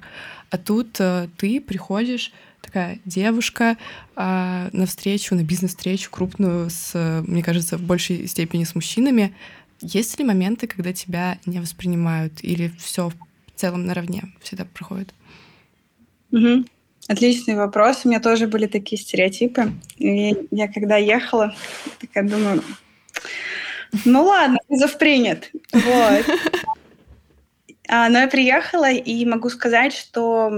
[0.50, 3.78] А тут э, ты приходишь, такая девушка,
[4.16, 9.34] э, на встречу, на бизнес-встречу крупную, с, мне кажется, в большей степени с мужчинами.
[9.82, 15.14] Есть ли моменты, когда тебя не воспринимают или все в целом наравне всегда проходит?
[16.34, 16.66] Угу.
[17.08, 18.02] Отличный вопрос.
[18.04, 19.72] У меня тоже были такие стереотипы.
[19.98, 21.56] И я когда ехала,
[22.02, 22.64] такая думаю,
[24.04, 25.52] ну ладно, вызов принят.
[25.72, 26.26] Вот.
[27.90, 30.52] А, но я приехала и могу сказать, что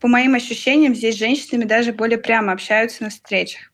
[0.00, 3.70] по моим ощущениям здесь женщинами даже более прямо общаются на встречах.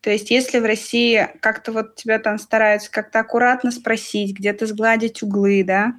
[0.00, 5.22] То есть если в России как-то вот тебя там стараются как-то аккуратно спросить, где-то сгладить
[5.22, 5.94] углы, да,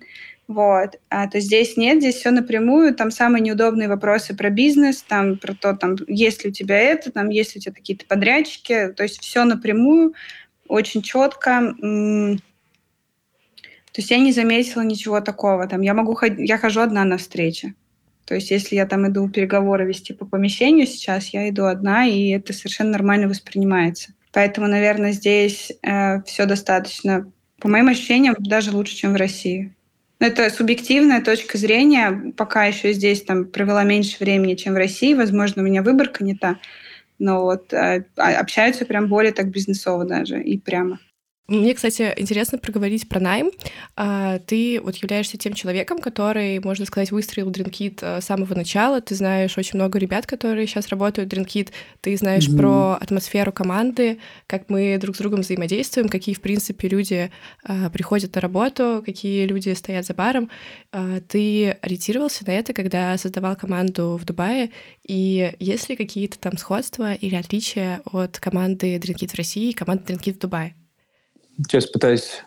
[0.47, 0.97] Вот.
[1.09, 2.95] А то здесь нет, здесь все напрямую.
[2.95, 7.11] Там самые неудобные вопросы про бизнес, там про то, там, есть ли у тебя это,
[7.11, 8.93] там, есть ли у тебя какие-то подрядчики.
[8.95, 10.13] То есть все напрямую,
[10.67, 11.75] очень четко.
[11.79, 15.67] То есть я не заметила ничего такого.
[15.67, 17.73] Там я могу ходить, я хожу одна на встречи.
[18.25, 22.29] То есть если я там иду переговоры вести по помещению сейчас, я иду одна, и
[22.29, 24.13] это совершенно нормально воспринимается.
[24.33, 29.73] Поэтому, наверное, здесь э, все достаточно, по моим ощущениям, даже лучше, чем в России.
[30.19, 32.33] Это субъективная точка зрения.
[32.35, 35.13] Пока еще здесь там провела меньше времени, чем в России.
[35.13, 36.59] Возможно, у меня выборка не та.
[37.19, 40.99] Но вот э, общаются прям более так бизнесово даже и прямо.
[41.49, 43.51] Мне, кстати, интересно проговорить про найм.
[43.95, 48.99] А, ты вот являешься тем человеком, который, можно сказать, выстроил DreamKit э, с самого начала.
[48.99, 51.69] Ты знаешь очень много ребят, которые сейчас работают в DreamKit.
[52.01, 52.57] Ты знаешь mm-hmm.
[52.57, 57.31] про атмосферу команды, как мы друг с другом взаимодействуем, какие, в принципе, люди
[57.63, 60.49] а, приходят на работу, какие люди стоят за баром.
[60.91, 64.71] А, ты ориентировался на это, когда создавал команду в Дубае?
[65.07, 70.11] И есть ли какие-то там сходства или отличия от команды DreamKit в России и команды
[70.11, 70.75] DreamKit в Дубае?
[71.57, 72.43] Сейчас пытаюсь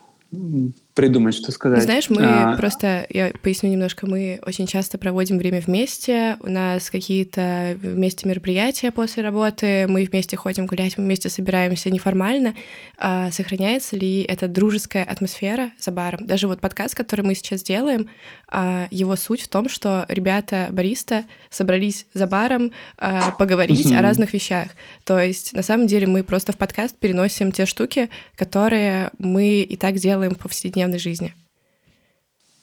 [0.95, 1.83] придумать, что сказать.
[1.83, 2.57] Знаешь, мы а...
[2.57, 8.91] просто, я поясню немножко, мы очень часто проводим время вместе, у нас какие-то вместе мероприятия
[8.91, 12.55] после работы, мы вместе ходим гулять, мы вместе собираемся неформально.
[12.99, 16.27] А сохраняется ли эта дружеская атмосфера за баром?
[16.27, 18.09] Даже вот подкаст, который мы сейчас делаем,
[18.49, 24.33] а, его суть в том, что ребята бариста собрались за баром а, поговорить о разных
[24.33, 24.69] вещах.
[25.05, 29.77] То есть, на самом деле, мы просто в подкаст переносим те штуки, которые мы и
[29.77, 30.39] так делаем в
[30.81, 31.35] повседневной жизни.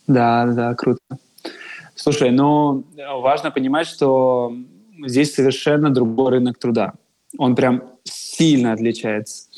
[0.08, 1.00] Да, да, круто.
[1.96, 2.84] Слушай, ну,
[3.22, 4.54] важно понимать, что
[5.06, 6.94] здесь совершенно другой рынок труда.
[7.38, 9.50] Он прям сильно отличается.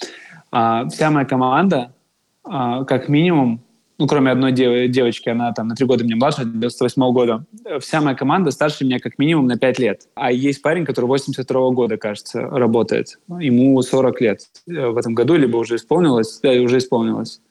[0.52, 1.94] А, вся моя команда,
[2.44, 3.62] а, как минимум,
[4.00, 7.46] ну, кроме одной дев- девочки, она там на три года мне младше, 98 -го года,
[7.80, 10.08] вся моя команда старше меня как минимум на 5 лет.
[10.16, 13.20] А есть парень, который 82 -го года, кажется, работает.
[13.40, 17.42] Ему 40 лет в этом году, либо уже исполнилось, да, уже исполнилось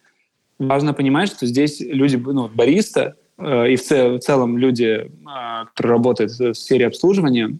[0.59, 5.66] важно понимать, что здесь люди, ну, бариста э, и в, цел, в целом люди, э,
[5.75, 7.59] которые работают в сфере обслуживания,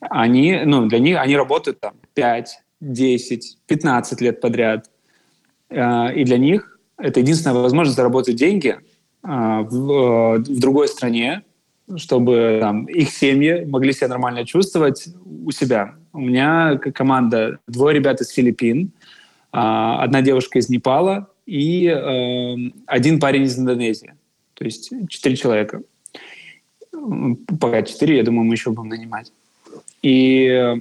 [0.00, 4.90] они, ну, для них, они работают там 5, 10, 15 лет подряд.
[5.70, 8.78] Э, и для них это единственная возможность заработать деньги э,
[9.22, 11.42] в, э, в другой стране,
[11.96, 15.94] чтобы там, их семьи могли себя нормально чувствовать у себя.
[16.12, 18.88] У меня команда, двое ребят из Филиппин, э,
[19.52, 22.56] одна девушка из Непала, и э,
[22.86, 24.14] один парень из Индонезии.
[24.54, 25.82] То есть четыре человека.
[27.60, 29.32] Пока четыре, я думаю, мы еще будем нанимать.
[30.02, 30.76] И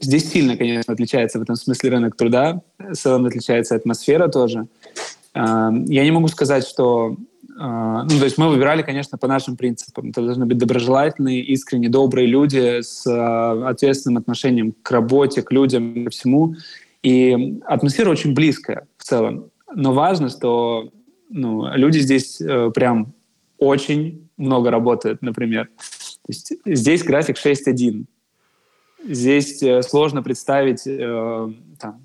[0.00, 2.62] здесь сильно, конечно, отличается в этом смысле рынок труда.
[2.78, 4.66] В целом отличается атмосфера тоже.
[5.34, 7.16] Э, я не могу сказать, что...
[7.58, 10.10] Э, ну, то есть мы выбирали, конечно, по нашим принципам.
[10.10, 16.04] Это должны быть доброжелательные, искренне добрые люди с э, ответственным отношением к работе, к людям,
[16.04, 16.54] ко всему.
[17.02, 19.50] И атмосфера очень близкая в целом.
[19.74, 20.90] Но важно, что
[21.28, 23.14] ну, люди здесь э, прям
[23.58, 25.66] очень много работают, например.
[25.66, 28.04] То есть здесь график 6.1.
[29.04, 32.00] Здесь э, сложно представить, э, там,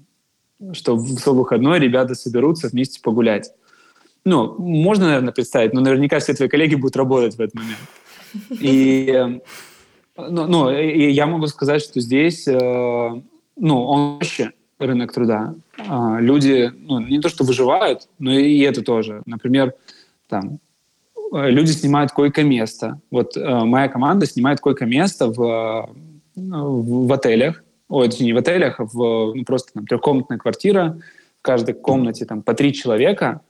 [0.74, 3.52] что в выходной ребята соберутся вместе погулять.
[4.26, 7.80] Ну, можно, наверное, представить, но наверняка все твои коллеги будут работать в этот момент.
[8.60, 9.40] И, э,
[10.18, 13.22] ну, ну, я могу сказать, что здесь, э,
[13.56, 15.56] ну, он проще, рынок труда.
[15.78, 19.22] А, люди ну, не то что выживают, но и это тоже.
[19.26, 19.74] Например,
[20.28, 20.60] там,
[21.34, 23.00] э, люди снимают койко-место.
[23.12, 25.90] Вот э, моя команда снимает койко-место в,
[26.36, 27.64] в, в отелях.
[27.90, 31.00] Ой, не в отелях, а в ну, просто там, трехкомнатная квартира.
[31.40, 33.42] В каждой комнате там, по три человека.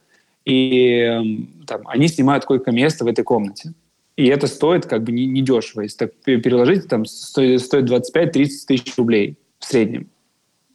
[0.46, 3.74] И там, они снимают койко-место в этой комнате.
[4.16, 5.42] И это стоит как бы не, не.
[5.42, 8.32] Если так переложить, там стоит, стоит 25-30
[8.68, 10.10] тысяч рублей в среднем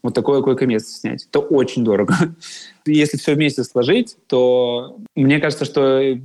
[0.02, 1.26] вот такое койко-место снять.
[1.30, 2.14] Это очень дорого.
[2.86, 6.18] Если все вместе сложить, то мне кажется, что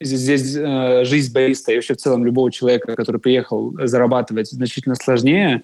[0.00, 5.62] здесь э, жизнь бариста и вообще в целом любого человека, который приехал зарабатывать, значительно сложнее,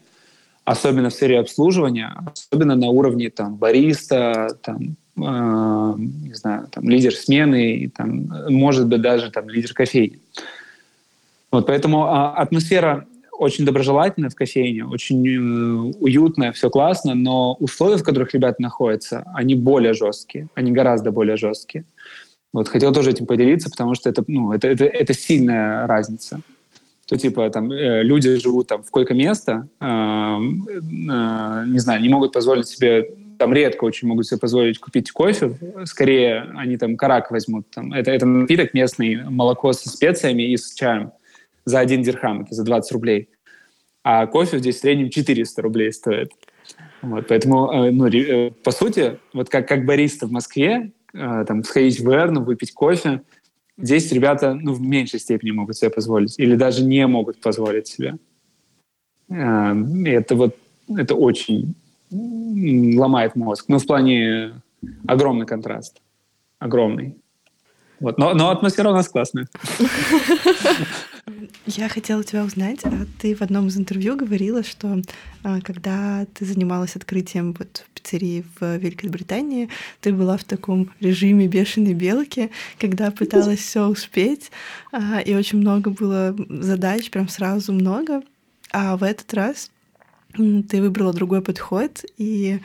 [0.64, 7.14] особенно в сфере обслуживания, особенно на уровне там бариста, там, э, не знаю, там лидер
[7.14, 10.20] смены, там, может быть даже там лидер кофейни.
[11.50, 13.06] Вот поэтому а, атмосфера
[13.40, 19.24] очень доброжелательная в кофейне, очень э, уютная, все классно, но условия, в которых ребята находятся,
[19.34, 21.84] они более жесткие, они гораздо более жесткие.
[22.52, 26.40] Вот хотел тоже этим поделиться, потому что это, ну, это, это, это сильная разница.
[27.06, 30.38] То типа там э, люди живут там в койко место, э, э,
[31.66, 35.56] не знаю, не могут позволить себе там редко очень могут себе позволить купить кофе.
[35.86, 37.70] Скорее, они там карак возьмут.
[37.70, 37.90] Там.
[37.94, 41.12] Это, это напиток местный, молоко со специями и с чаем
[41.64, 43.28] за один дирхам, это за 20 рублей.
[44.02, 46.32] А кофе здесь в среднем 400 рублей стоит.
[47.02, 51.64] Вот, поэтому, э, ну, э, по сути, вот как, как бариста в Москве, э, там,
[51.64, 53.22] сходить в Эрну, выпить кофе,
[53.78, 58.16] здесь ребята ну, в меньшей степени могут себе позволить или даже не могут позволить себе.
[59.28, 60.56] Это вот
[60.96, 61.74] это очень
[62.10, 63.66] ломает мозг.
[63.68, 64.60] Ну, в плане
[65.06, 66.00] огромный контраст.
[66.58, 67.16] Огромный.
[68.00, 68.18] Вот.
[68.18, 69.46] Но, но атмосфера у нас классная.
[71.66, 72.80] Я хотела тебя узнать.
[72.84, 75.02] А ты в одном из интервью говорила, что
[75.42, 79.68] а, когда ты занималась открытием вот пиццерии в Великобритании,
[80.00, 84.50] ты была в таком режиме бешеной белки, когда пыталась все успеть,
[84.92, 88.22] а, и очень много было задач, прям сразу много.
[88.72, 89.70] А в этот раз
[90.34, 92.60] ты выбрала другой подход и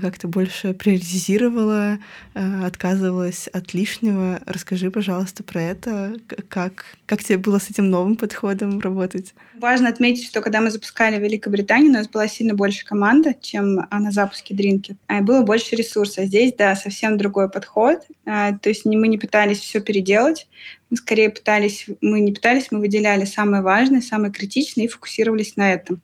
[0.00, 1.98] как-то больше приоритизировала,
[2.34, 4.40] э, отказывалась от лишнего.
[4.46, 6.16] Расскажи, пожалуйста, про это.
[6.48, 9.34] Как, как тебе было с этим новым подходом работать?
[9.58, 14.00] Важно отметить, что когда мы запускали Великобританию, у нас была сильно больше команда, чем а,
[14.00, 14.96] на запуске Дринки.
[15.06, 16.26] А было больше ресурсов.
[16.26, 18.00] Здесь, да, совсем другой подход.
[18.24, 20.48] То есть мы не пытались все переделать,
[20.90, 25.72] мы скорее пытались, мы не пытались, мы выделяли самое важное, самое критичное и фокусировались на
[25.72, 26.00] этом.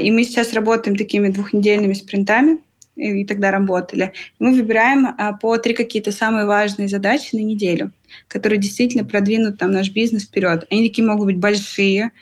[0.00, 2.58] И мы сейчас работаем такими двухнедельными спринтами,
[2.96, 4.12] и тогда работали.
[4.38, 7.92] Мы выбираем а, по три какие-то самые важные задачи на неделю,
[8.26, 10.66] которые действительно продвинут там наш бизнес вперед.
[10.70, 12.12] Они такие могут быть большие,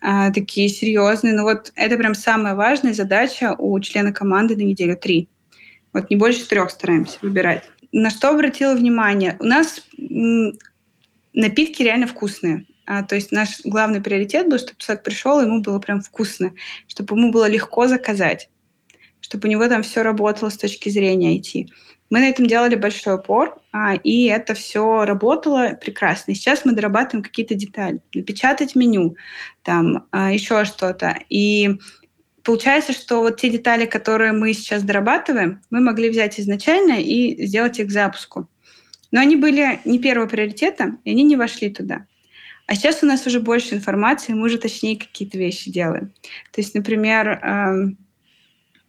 [0.00, 4.96] а, такие серьезные, но вот это прям самая важная задача у члена команды на неделю
[4.96, 5.28] три.
[5.92, 7.64] Вот не больше трех стараемся выбирать.
[7.92, 9.36] На что обратила внимание?
[9.40, 9.84] У нас
[11.32, 12.66] напитки реально вкусные.
[12.86, 16.52] А, то есть наш главный приоритет был, чтобы человек пришел, ему было прям вкусно,
[16.86, 18.48] чтобы ему было легко заказать
[19.30, 21.68] чтобы у него там все работало с точки зрения IT.
[22.10, 26.32] Мы на этом делали большой упор, а, и это все работало прекрасно.
[26.32, 28.00] И сейчас мы дорабатываем какие-то детали.
[28.12, 29.14] Напечатать меню,
[29.62, 31.16] там а, еще что-то.
[31.28, 31.78] И
[32.42, 37.78] получается, что вот те детали, которые мы сейчас дорабатываем, мы могли взять изначально и сделать
[37.78, 38.48] их к запуску.
[39.12, 42.06] Но они были не первого приоритета, и они не вошли туда.
[42.66, 46.12] А сейчас у нас уже больше информации, мы уже точнее какие-то вещи делаем.
[46.50, 47.96] То есть, например,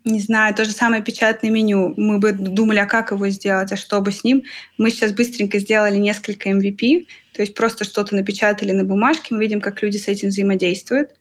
[0.03, 1.93] не знаю, то же самое печатное меню.
[1.97, 4.43] Мы бы думали, а как его сделать, а что бы с ним.
[4.77, 9.61] Мы сейчас быстренько сделали несколько MVP, то есть просто что-то напечатали на бумажке, мы видим,
[9.61, 11.11] как люди с этим взаимодействуют.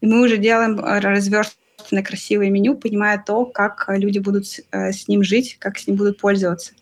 [0.00, 5.08] И мы уже делаем э, разверстанное красивое меню, понимая то, как люди будут э, с
[5.08, 6.72] ним жить, как с ним будут пользоваться.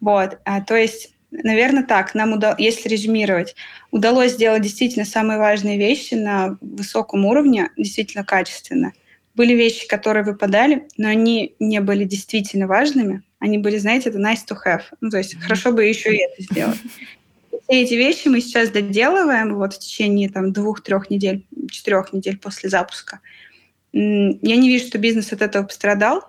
[0.00, 2.14] Вот, а, то есть Наверное, так.
[2.14, 3.56] Нам, удалось, если резюмировать,
[3.90, 8.92] удалось сделать действительно самые важные вещи на высоком уровне, действительно качественно.
[9.34, 13.22] Были вещи, которые выпадали, но они не были действительно важными.
[13.38, 14.82] Они были, знаете, это nice to have.
[15.00, 16.78] Ну, то есть хорошо бы еще и это сделать.
[17.50, 22.68] Все эти вещи мы сейчас доделываем вот в течение там, двух-трех недель, четырех недель после
[22.68, 23.20] запуска.
[23.92, 26.24] Я не вижу, что бизнес от этого пострадал,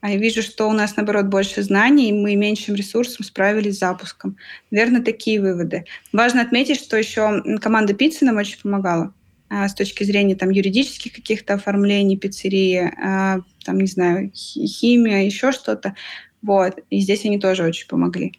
[0.00, 3.78] а я вижу, что у нас, наоборот, больше знаний, и мы меньшим ресурсом справились с
[3.78, 4.36] запуском.
[4.72, 5.84] Наверное, такие выводы.
[6.12, 9.14] Важно отметить, что еще команда пиццы нам очень помогала.
[9.54, 15.52] А, с точки зрения там юридических каких-то оформлений пиццерии, а, там, не знаю, химия, еще
[15.52, 15.94] что-то.
[16.40, 16.78] Вот.
[16.88, 18.32] И здесь они тоже очень помогли.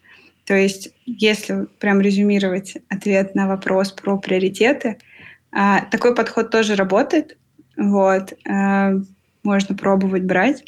[0.45, 4.97] То есть, если прям резюмировать ответ на вопрос про приоритеты,
[5.51, 7.37] а, такой подход тоже работает.
[7.77, 8.33] Вот.
[9.43, 10.63] Можно пробовать брать.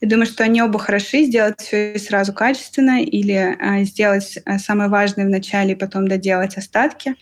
[0.00, 5.30] Я думаю, что они оба хороши, сделать все сразу качественно или сделать самое важное в
[5.30, 7.16] начале и потом доделать остатки.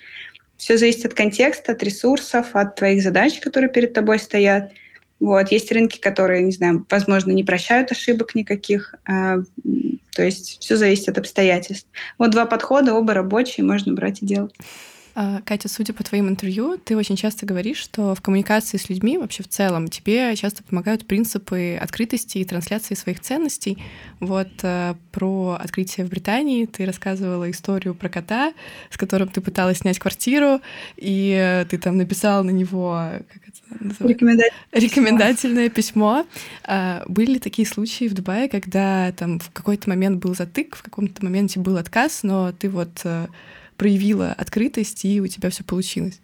[0.58, 4.72] Все зависит от контекста, от ресурсов, от твоих задач, которые перед тобой стоят.
[5.20, 5.50] Вот.
[5.50, 8.94] Есть рынки, которые, не знаю, возможно, не прощают ошибок никаких.
[9.06, 9.38] А,
[10.14, 11.88] то есть все зависит от обстоятельств.
[12.18, 14.54] Вот два подхода, оба рабочие, можно брать и делать.
[15.20, 19.18] А, Катя, судя по твоим интервью, ты очень часто говоришь, что в коммуникации с людьми
[19.18, 23.82] вообще в целом тебе часто помогают принципы открытости и трансляции своих ценностей.
[24.20, 28.54] Вот э, про открытие в Британии ты рассказывала историю про кота,
[28.90, 30.60] с которым ты пыталась снять квартиру,
[30.96, 34.06] и ты там написала на него как это называется?
[34.06, 36.26] Рекомендательное, рекомендательное письмо.
[36.62, 40.82] А, были ли такие случаи в Дубае, когда там в какой-то момент был затык, в
[40.82, 43.26] каком-то моменте был отказ, но ты вот э,
[43.78, 46.20] проявила открытость, и у тебя все получилось?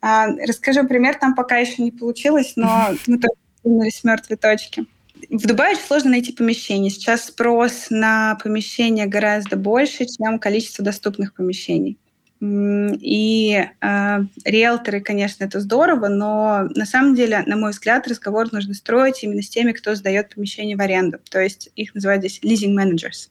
[0.00, 4.86] А, расскажу пример, там пока еще не получилось, но мы только двинулись с мертвой точки.
[5.30, 6.90] В Дубае очень сложно найти помещение.
[6.90, 11.98] Сейчас спрос на помещение гораздо больше, чем количество доступных помещений.
[12.40, 18.74] И э, риэлторы, конечно, это здорово, но на самом деле, на мой взгляд, разговор нужно
[18.74, 21.18] строить именно с теми, кто сдает помещение в аренду.
[21.30, 23.28] То есть их называют здесь leasing managers.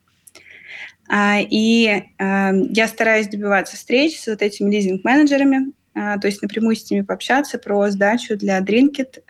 [1.09, 6.75] А, и э, я стараюсь добиваться встреч с вот этими лизинг-менеджерами, э, то есть напрямую
[6.75, 9.21] с ними пообщаться про сдачу для Drinkit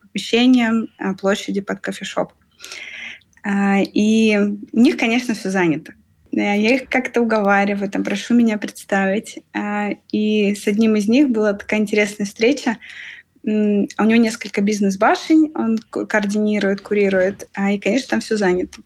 [0.00, 0.86] помещения
[1.20, 2.32] площади под кофешоп.
[3.46, 4.38] И
[4.72, 5.92] у них, конечно, все занято.
[6.36, 9.38] Я их как-то уговариваю, там, прошу меня представить.
[9.54, 12.76] А, и с одним из них была такая интересная встреча.
[13.42, 18.80] У него несколько бизнес-башень, он координирует, курирует, а, и, конечно, там все занято.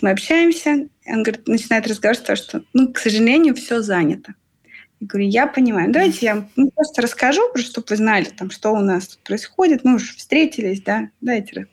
[0.00, 4.34] Мы общаемся, он говорит, начинает разговор с того, что, ну, к сожалению, все занято.
[5.00, 5.92] Я говорю, я понимаю.
[5.92, 9.84] Давайте я ну, просто расскажу, чтобы вы знали, там, что у нас тут происходит.
[9.84, 11.66] Мы уже встретились, да, давайте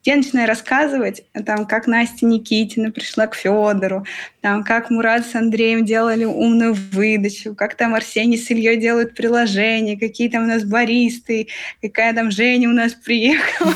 [0.00, 4.04] где я начинаю рассказывать, там, как Настя Никитина пришла к Федору,
[4.40, 9.98] там, как Мурат с Андреем делали умную выдачу, как там Арсений с Ильей делают приложение,
[9.98, 11.48] какие там у нас баристы,
[11.82, 13.74] какая там Женя у нас приехала.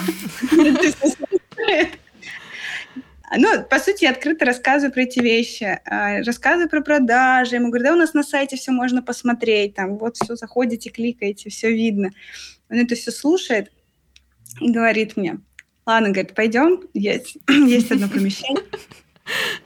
[3.36, 5.80] Ну, по сути, я открыто рассказываю про эти вещи.
[5.84, 7.56] А, рассказываю про продажи.
[7.56, 9.74] Ему говорю, да, у нас на сайте все можно посмотреть.
[9.74, 12.10] Там вот все, заходите, кликаете, все видно.
[12.70, 13.70] Он это все слушает
[14.60, 15.38] и говорит мне,
[15.86, 18.64] Ладно, говорит, пойдем, есть, есть одно помещение.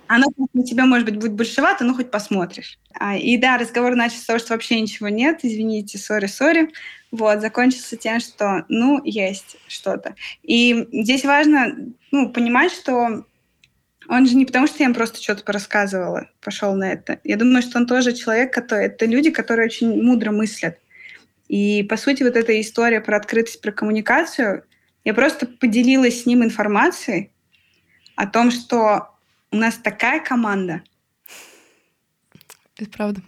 [0.07, 2.79] Оно на тебя, может быть, будет большевато, но хоть посмотришь.
[2.95, 6.71] А, и да, разговор начался с того, что вообще ничего нет, извините, сори, сори.
[7.11, 10.15] Вот, закончился тем, что, ну, есть что-то.
[10.43, 13.25] И здесь важно, ну, понимать, что
[14.09, 17.21] он же не потому, что я им просто что-то порассказывала, пошел на это.
[17.25, 18.87] Я думаю, что он тоже человек, который...
[18.87, 20.79] Это люди, которые очень мудро мыслят.
[21.49, 24.65] И, по сути, вот эта история про открытость, про коммуникацию,
[25.05, 27.33] я просто поделилась с ним информацией
[28.17, 29.11] о том, что
[29.51, 30.83] у нас такая команда.
[32.79, 33.23] Это правда.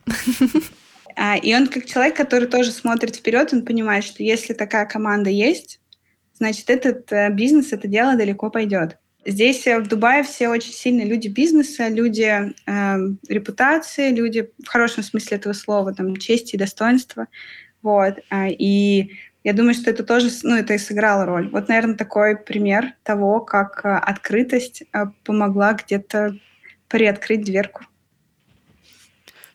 [1.17, 5.29] А, и он как человек, который тоже смотрит вперед, он понимает, что если такая команда
[5.29, 5.81] есть,
[6.33, 9.00] значит, этот э, бизнес, это дело далеко пойдет.
[9.25, 12.23] Здесь э, в Дубае все очень сильные люди бизнеса, люди
[12.67, 12.97] э,
[13.29, 17.27] репутации, люди в хорошем смысле этого слова, там, чести и достоинства.
[17.83, 18.15] Вот.
[18.31, 19.13] А, и
[19.43, 21.49] я думаю, что это тоже, ну, это и сыграло роль.
[21.49, 26.37] Вот, наверное, такой пример того, как э, открытость э, помогла где-то
[26.89, 27.85] приоткрыть дверку.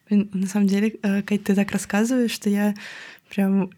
[0.10, 2.74] На самом деле, э, Кать, ты так рассказываешь, что я
[3.30, 3.72] прям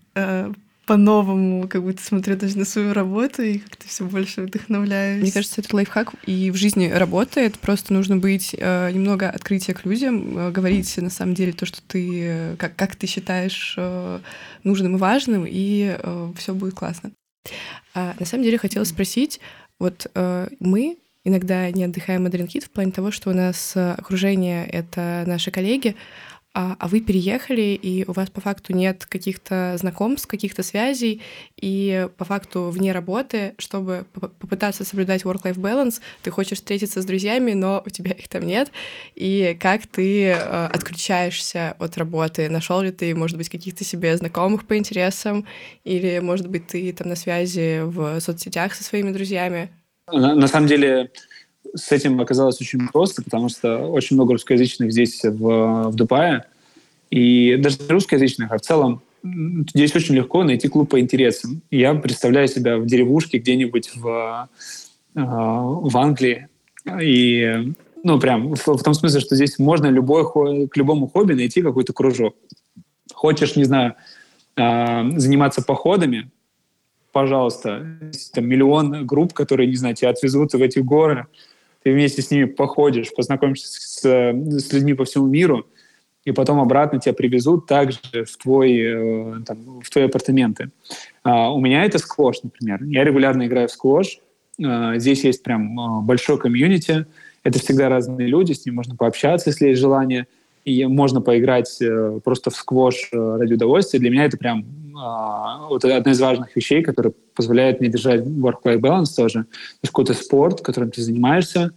[0.87, 5.21] по-новому как будто смотрю даже на свою работу и как-то все больше вдохновляюсь.
[5.21, 7.59] Мне кажется, это лайфхак и в жизни работает.
[7.59, 11.81] Просто нужно быть э, немного открытия к людям, э, говорить на самом деле то, что
[11.85, 14.19] ты, э, как, как ты считаешь э,
[14.63, 17.11] нужным и важным, и э, все будет классно.
[17.93, 19.41] А, на самом деле хотела спросить,
[19.79, 23.91] вот э, мы иногда не отдыхаем от Дринкит в плане того, что у нас э,
[23.91, 25.97] окружение— это наши коллеги,
[26.59, 31.21] а, а вы переехали, и у вас по факту нет каких-то знакомств, каких-то связей,
[31.55, 37.53] и по факту вне работы, чтобы попытаться соблюдать work-life balance, ты хочешь встретиться с друзьями,
[37.53, 38.71] но у тебя их там нет,
[39.13, 42.49] и как ты э, отключаешься от работы?
[42.49, 45.45] Нашел ли ты, может быть, каких-то себе знакомых по интересам,
[45.83, 49.69] или, может быть, ты там на связи в соцсетях со своими друзьями?
[50.11, 51.11] На, на самом деле,
[51.75, 56.45] с этим оказалось очень просто, потому что очень много русскоязычных здесь в, в Дубае,
[57.09, 61.61] и даже русскоязычных, а в целом здесь очень легко найти клуб по интересам.
[61.71, 64.49] Я представляю себя в деревушке где-нибудь в,
[65.15, 66.47] э, в Англии,
[67.01, 70.25] и ну прям в, в том смысле, что здесь можно любой,
[70.67, 72.35] к любому хобби найти какой-то кружок.
[73.13, 73.95] Хочешь, не знаю,
[74.55, 76.29] э, заниматься походами,
[77.11, 77.99] пожалуйста,
[78.33, 81.25] там миллион групп, которые, не знаю, тебя отвезут в эти горы,
[81.83, 85.67] ты вместе с ними походишь, познакомишься с, с людьми по всему миру,
[86.27, 90.71] и потом обратно тебя привезут также в, твой, э, там, в твои апартаменты.
[91.23, 92.83] А, у меня это сквош, например.
[92.83, 94.19] Я регулярно играю в сквош.
[94.61, 97.05] А, здесь есть прям а, большой комьюнити.
[97.43, 100.27] Это всегда разные люди, с ними можно пообщаться, если есть желание.
[100.67, 103.99] И можно поиграть э, просто в сквош э, ради удовольствия.
[103.99, 104.65] Для меня это прям
[105.69, 109.43] вот одна из важных вещей, которая позволяет мне держать work-life balance тоже.
[109.43, 111.71] То есть какой-то спорт, которым ты занимаешься,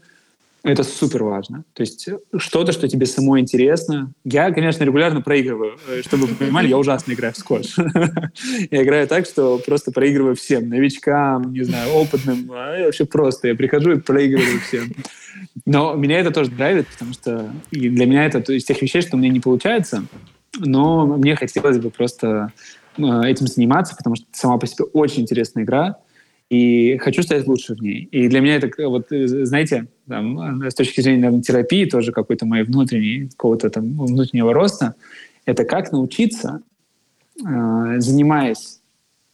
[0.62, 1.64] это супер важно.
[1.72, 2.06] То есть
[2.36, 4.12] что-то, что тебе самой интересно.
[4.24, 5.78] Я, конечно, регулярно проигрываю.
[5.88, 7.74] Э, чтобы вы понимали, я ужасно играю в скотч.
[8.70, 10.68] Я играю так, что просто проигрываю всем.
[10.68, 12.50] Новичкам, не знаю, опытным.
[12.52, 13.48] А вообще просто.
[13.48, 14.92] Я прихожу и проигрываю всем.
[15.64, 19.18] Но меня это тоже драйвит, потому что для меня это из тех вещей, что у
[19.18, 20.04] меня не получается.
[20.58, 22.52] Но мне хотелось бы просто
[22.98, 25.96] э, этим заниматься, потому что сама по себе очень интересная игра
[26.50, 28.08] и хочу стать лучше в ней.
[28.10, 32.44] И для меня это, вот, э, знаете, там, с точки зрения наверное, терапии, тоже какой-то
[32.44, 34.94] моей внутренней, какого-то там внутреннего роста,
[35.46, 36.60] Это как научиться,
[37.40, 38.80] э, занимаясь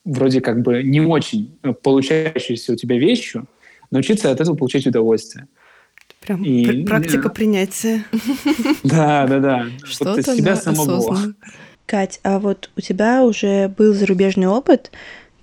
[0.05, 3.47] вроде как бы не очень получающейся у тебя вещью,
[3.91, 5.49] научиться от этого получать удовольствие.
[6.21, 8.05] Прям и, практика принятия.
[8.85, 9.67] Да, да, да.
[9.85, 11.35] Что-то вот себя самого.
[11.87, 14.91] Кать, а вот у тебя уже был зарубежный опыт,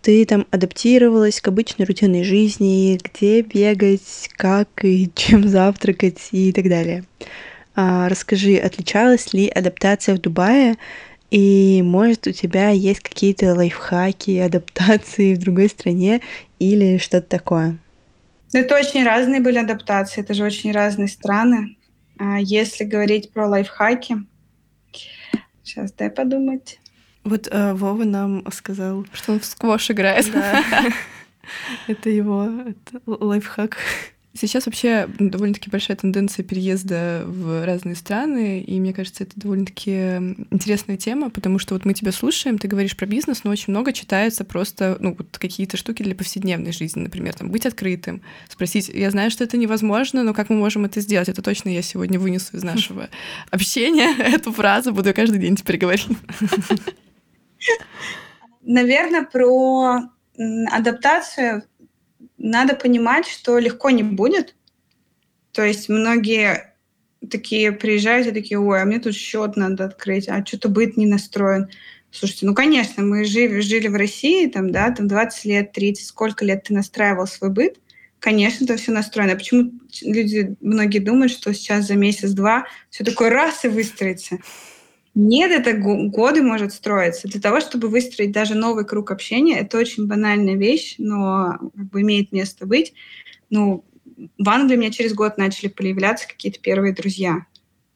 [0.03, 6.67] ты там адаптировалась к обычной рутинной жизни, где бегать, как и чем завтракать и так
[6.69, 7.05] далее.
[7.73, 10.75] А, расскажи, отличалась ли адаптация в Дубае,
[11.31, 16.21] и может у тебя есть какие-то лайфхаки, адаптации в другой стране
[16.59, 17.79] или что-то такое?
[18.51, 21.77] Ну, это очень разные были адаптации, это же очень разные страны.
[22.19, 24.17] А если говорить про лайфхаки,
[25.63, 26.77] сейчас дай подумать.
[27.23, 30.31] Вот э, Вова нам сказал, что он в сквош играет.
[30.31, 30.63] Да.
[31.87, 32.49] Это его
[33.05, 33.77] лайфхак.
[34.35, 39.91] Сейчас вообще довольно-таки большая тенденция переезда в разные страны, и мне кажется, это довольно-таки
[40.49, 43.93] интересная тема, потому что вот мы тебя слушаем, ты говоришь про бизнес, но очень много
[43.93, 49.11] читается просто, ну, вот какие-то штуки для повседневной жизни, например, там, быть открытым, спросить, я
[49.11, 51.29] знаю, что это невозможно, но как мы можем это сделать?
[51.29, 53.09] Это точно я сегодня вынесу из нашего
[53.51, 56.07] общения эту фразу, буду каждый день теперь говорить.
[58.61, 60.09] Наверное, про
[60.71, 61.63] адаптацию
[62.37, 64.55] надо понимать, что легко не будет.
[65.51, 66.73] То есть многие
[67.29, 71.05] такие приезжают и такие, ой, а мне тут счет надо открыть, а что-то быт не
[71.05, 71.69] настроен.
[72.11, 76.45] Слушайте, ну, конечно, мы жили, жили в России, там, да, там 20 лет, 30, сколько
[76.45, 77.79] лет ты настраивал свой быт,
[78.19, 79.35] конечно, это все настроено.
[79.35, 84.37] Почему люди, многие думают, что сейчас за месяц-два все такое раз и выстроится?
[85.15, 87.27] Нет, это годы может строиться.
[87.27, 92.01] Для того, чтобы выстроить даже новый круг общения, это очень банальная вещь, но как бы
[92.01, 92.93] имеет место быть.
[93.51, 93.85] Ну,
[94.39, 97.45] в Англии у меня через год начали появляться какие-то первые друзья.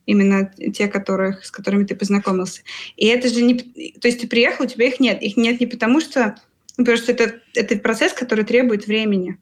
[0.05, 2.61] Именно те, которых, с которыми ты познакомился.
[2.95, 3.55] И это же не...
[3.55, 5.21] То есть ты приехал, у тебя их нет.
[5.21, 6.37] Их нет не потому, что...
[6.77, 9.39] Ну, потому что это, это процесс, который требует времени.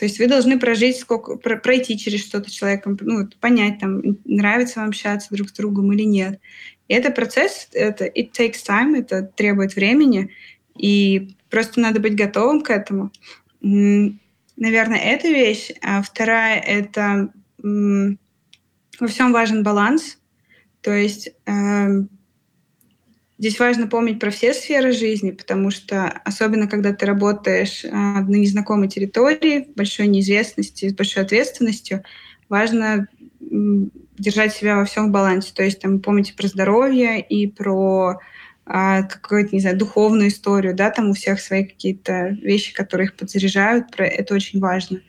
[0.00, 4.88] То есть вы должны прожить, сколько, пройти через что-то человеком, ну, понять, там, нравится вам
[4.88, 6.40] общаться друг с другом или нет.
[6.88, 10.30] И это процесс, это it takes time, это требует времени,
[10.74, 13.12] и просто надо быть готовым к этому.
[13.60, 15.70] Наверное, эта вещь.
[15.82, 17.30] А вторая— это
[17.62, 20.16] во всем важен баланс.
[20.80, 22.08] То есть эм,
[23.40, 28.36] Здесь важно помнить про все сферы жизни, потому что особенно когда ты работаешь а, на
[28.36, 32.04] незнакомой территории, в большой неизвестности, с большой ответственностью,
[32.50, 33.08] важно
[33.40, 35.54] держать себя во всем в балансе.
[35.54, 38.18] То есть там помните про здоровье и про
[38.66, 43.16] а, какую-то, не знаю, духовную историю, да, там у всех свои какие-то вещи, которые их
[43.16, 45.00] подзаряжают, про это очень важно.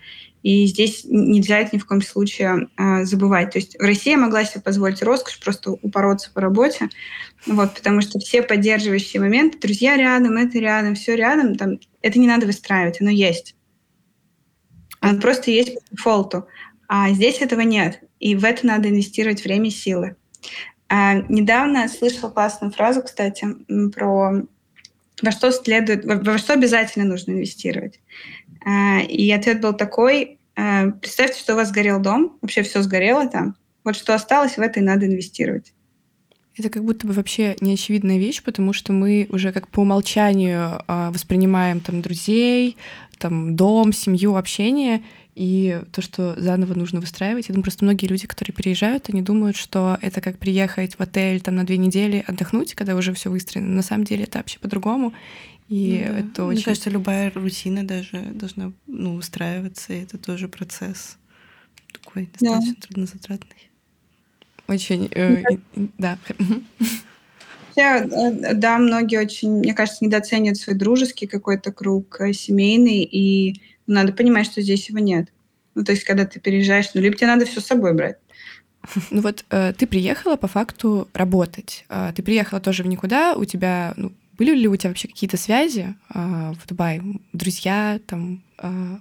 [0.44, 3.52] И здесь нельзя это ни в коем случае а, забывать.
[3.52, 6.90] То есть в России я могла себе позволить роскошь просто упороться по работе,
[7.46, 12.28] вот, потому что все поддерживающие моменты, друзья рядом, это рядом, все рядом, там, это не
[12.28, 13.56] надо выстраивать, оно есть.
[15.00, 16.48] Оно просто есть по дефолту.
[16.88, 18.02] А здесь этого нет.
[18.20, 20.16] И в это надо инвестировать время и силы.
[20.90, 23.48] А, недавно слышала классную фразу, кстати,
[23.94, 24.44] про
[25.22, 28.00] во что следует, во, во что обязательно нужно инвестировать.
[28.66, 33.28] А, и ответ был такой, а, представьте, что у вас сгорел дом, вообще все сгорело
[33.28, 35.74] там, вот что осталось, в это и надо инвестировать.
[36.58, 41.12] Это как будто бы вообще неочевидная вещь, потому что мы уже как по умолчанию а,
[41.12, 42.78] воспринимаем там друзей,
[43.18, 45.02] там дом, семью, общение,
[45.34, 47.48] и то, что заново нужно выстраивать.
[47.48, 51.40] Я думаю, просто многие люди, которые переезжают, они думают, что это как приехать в отель
[51.40, 53.70] там на две недели отдохнуть, когда уже все выстроено.
[53.70, 55.14] На самом деле это вообще по-другому.
[55.72, 56.20] И ну, да.
[56.20, 56.56] это очень...
[56.58, 61.18] Мне кажется, любая рутина даже должна ну, устраиваться, и это тоже процесс
[61.94, 62.82] такой достаточно да.
[62.82, 63.70] труднозатратный.
[64.68, 65.44] Очень, э,
[65.98, 66.18] да.
[67.70, 73.62] Хотя, э, да, многие очень, мне кажется, недооценивают свой дружеский какой-то круг, э, семейный, и
[73.88, 75.30] надо понимать, что здесь его нет.
[75.74, 78.18] Ну, то есть, когда ты переезжаешь, ну, либо тебе надо все с собой брать.
[79.10, 81.86] Ну вот э, ты приехала по факту работать.
[81.88, 85.38] Э, ты приехала тоже в никуда, у тебя ну, были ли у тебя вообще какие-то
[85.38, 87.02] связи э, в Дубае,
[87.34, 88.44] друзья там?
[88.58, 88.98] Э,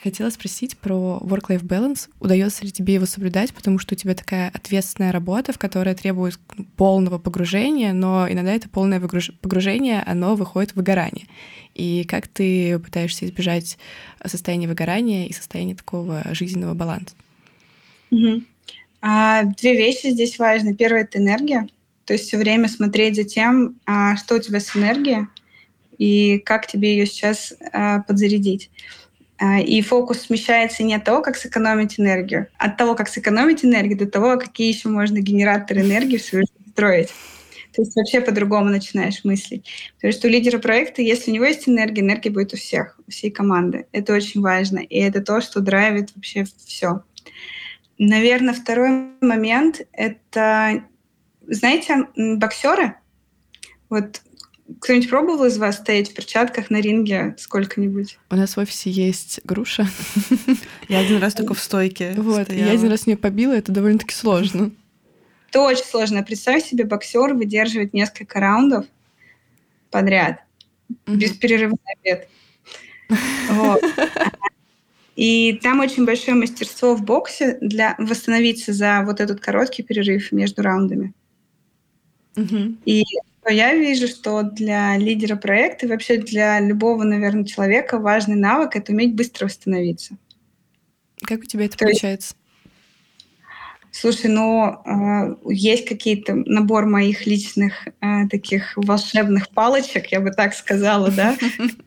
[0.00, 2.08] хотела спросить про work-life balance.
[2.20, 6.38] Удается ли тебе его соблюдать, потому что у тебя такая ответственная работа, в которой требует
[6.76, 11.26] полного погружения, но иногда это полное погружение, оно выходит в выгорание.
[11.74, 13.78] И как ты пытаешься избежать
[14.24, 17.14] состояния выгорания и состояния такого жизненного баланса?
[18.10, 18.42] Угу.
[19.00, 20.74] А, две вещи здесь важны.
[20.74, 21.68] Первое— это энергия.
[22.08, 25.26] То есть все время смотреть за тем, а, что у тебя с энергией
[25.98, 28.70] и как тебе ее сейчас а, подзарядить.
[29.36, 33.98] А, и фокус смещается не от того, как сэкономить энергию, от того, как сэкономить энергию,
[33.98, 37.10] до того, какие еще можно генераторы энергии в свою жизнь строить.
[37.74, 39.68] То есть вообще по-другому начинаешь мыслить.
[39.96, 43.10] Потому что у лидера проекта, если у него есть энергия, энергия будет у всех, у
[43.10, 43.84] всей команды.
[43.92, 44.78] Это очень важно.
[44.78, 47.02] И это то, что драйвит вообще все.
[47.98, 50.84] Наверное, второй момент— это,
[51.48, 52.94] знаете, боксеры.
[53.88, 54.22] Вот
[54.80, 58.18] кто-нибудь пробовал из вас стоять в перчатках на ринге сколько-нибудь?
[58.30, 59.88] У нас в офисе есть груша.
[60.88, 64.70] Я один раз только в стойке Вот, я один раз не побила, это довольно-таки сложно.
[65.48, 66.22] Это очень сложно.
[66.22, 68.84] Представь себе, боксер выдерживает несколько раундов
[69.90, 70.40] подряд,
[71.06, 72.28] без перерыва на обед.
[75.16, 80.62] И там очень большое мастерство в боксе для восстановиться за вот этот короткий перерыв между
[80.62, 81.12] раундами.
[82.36, 83.04] И
[83.48, 88.92] я вижу, что для лидера проекта и вообще для любого, наверное, человека важный навык— это
[88.92, 90.16] уметь быстро восстановиться.
[91.22, 92.34] Как у тебя это То получается?
[93.90, 100.54] Слушай, ну, э, есть какие-то набор моих личных э, таких волшебных палочек, я бы так
[100.54, 101.36] сказала, да,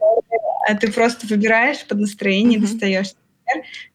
[0.81, 3.13] ты просто выбираешь под настроение, достаешь.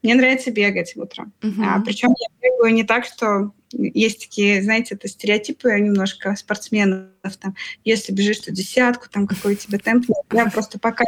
[0.03, 1.33] Мне нравится бегать утром.
[1.43, 7.11] А, причем я бегаю не так, что есть такие, знаете, это стереотипы немножко спортсменов.
[7.41, 7.55] Там,
[7.85, 10.07] если бежишь то десятку, там какой у тебя темп.
[10.33, 11.05] Я просто пока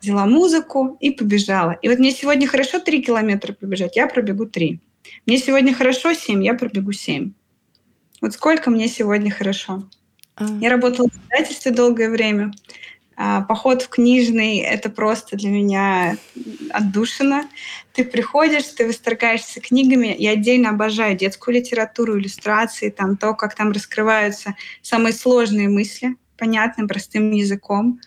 [0.00, 1.72] взяла музыку и побежала.
[1.82, 4.80] И вот мне сегодня хорошо 3 километра пробежать, я пробегу 3.
[5.26, 7.32] Мне сегодня хорошо 7, я пробегу 7.
[8.20, 9.88] Вот сколько мне сегодня хорошо.
[10.36, 10.46] А.
[10.60, 12.52] Я работала в издательстве долгое время.
[13.18, 16.18] А, поход в книжный— это просто для меня
[16.70, 17.48] отдушина.
[17.94, 20.14] Ты приходишь, ты восторгаешься книгами.
[20.18, 26.88] Я отдельно обожаю детскую литературу, иллюстрации, там, то, как там раскрываются самые сложные мысли понятным,
[26.88, 28.00] простым языком.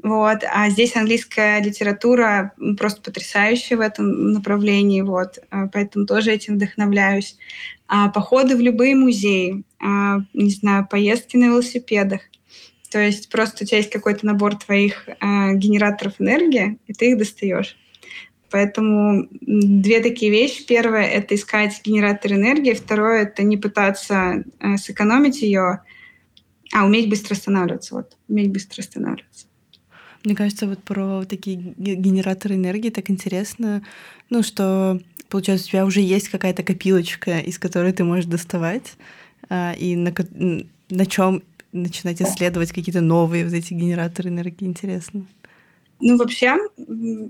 [0.00, 0.44] Вот.
[0.48, 5.00] А здесь английская литература просто потрясающая в этом направлении.
[5.00, 5.38] Вот.
[5.50, 7.36] А, поэтому тоже этим вдохновляюсь.
[7.88, 12.22] А походы в любые музеи, не знаю, поездки на велосипедах.
[12.94, 17.18] То есть просто у тебя есть какой-то набор твоих а, генераторов энергии, и ты их
[17.18, 17.76] достаешь.
[18.50, 20.64] Поэтому две такие вещи.
[20.64, 22.72] Первое— это искать генератор энергии.
[22.72, 25.80] Второе— это не пытаться э, сэкономить ее,
[26.72, 27.96] а уметь быстро останавливаться.
[27.96, 29.46] Вот, уметь быстро останавливаться.
[30.22, 33.82] Мне кажется, вот про такие генераторы энергии так интересно,
[34.30, 38.92] ну, что, получается, у тебя уже есть какая-то копилочка, из которой ты можешь доставать,
[39.48, 40.14] а, и на,
[40.90, 41.42] на чем
[41.74, 45.26] начинать исследовать какие-то новые вот эти генераторы энергии, интересно.
[46.00, 46.56] Ну, вообще,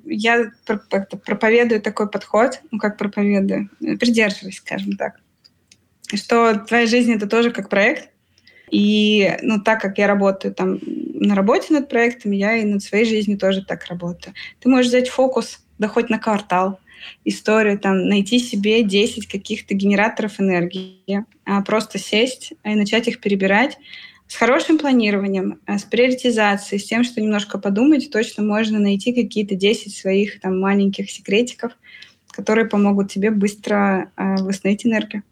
[0.07, 0.53] я
[1.25, 5.21] проповедую такой подход, ну, как проповедую, придерживаюсь, скажем так,
[6.15, 8.11] что твоя жизнь— это тоже как проект,
[8.71, 13.05] и, ну, так как я работаю там на работе над проектами, я и над своей
[13.05, 14.35] жизнью тоже так работаю.
[14.61, 16.81] Ты можешь взять фокус, да хоть на квартал,
[17.25, 23.79] историю, там, найти себе 10 каких-то генераторов энергии, а просто сесть и начать их перебирать,
[24.27, 29.95] с хорошим планированием, с приоритизацией, с тем, что немножко подумать, точно можно найти какие-то 10
[29.95, 31.73] своих там маленьких секретиков,
[32.31, 35.23] которые помогут тебе быстро э, восстановить энергию.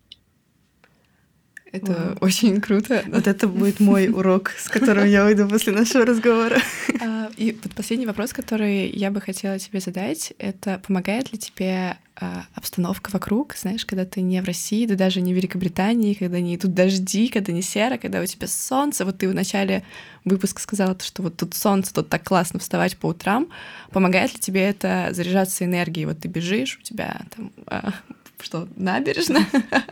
[1.72, 2.18] Это Вау.
[2.20, 3.02] очень круто.
[3.06, 6.58] Вот это будет мой урок, с которым я уйду после нашего разговора.
[7.00, 11.96] А, и вот последний вопрос, который я бы хотела тебе задать, это помогает ли тебе
[12.14, 16.40] а, обстановка вокруг, знаешь, когда ты не в России, да даже не в Великобритании, когда
[16.40, 19.06] не идут дожди, когда не серо, когда у тебя солнце.
[19.06, 19.82] Вот ты в начале
[20.26, 23.48] выпуска сказала, что вот тут солнце, тут так классно вставать по утрам.
[23.90, 26.04] Помогает ли тебе это заряжаться энергией?
[26.04, 27.94] Вот ты бежишь, у тебя там а,
[28.42, 29.46] что, набережная,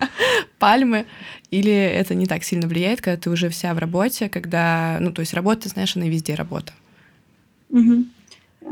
[0.58, 1.06] пальмы,
[1.50, 5.20] или это не так сильно влияет, когда ты уже вся в работе, когда, ну, то
[5.20, 6.72] есть работа, знаешь, она везде работа.
[7.70, 8.04] Угу.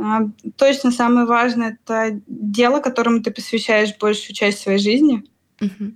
[0.01, 5.25] А, точно самое важное— это дело, которому ты посвящаешь большую часть своей жизни.
[5.61, 5.93] Угу.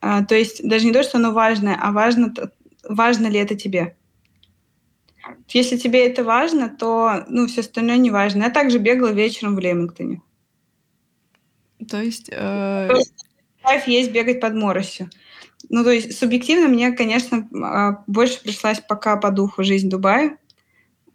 [0.00, 2.32] А, то есть даже не то, что оно важное, а важно,
[2.88, 3.96] важно ли это тебе.
[5.48, 8.44] Если тебе это важно, то ну, все остальное не важно.
[8.44, 10.20] Я также бегала вечером в Лемингтоне.
[11.88, 12.28] То есть...
[12.32, 12.90] Э...
[13.86, 15.08] Есть бегать под моросью.
[15.68, 20.36] Ну, то есть субъективно мне, конечно, а, больше пришлась пока по духу жизнь Дубая.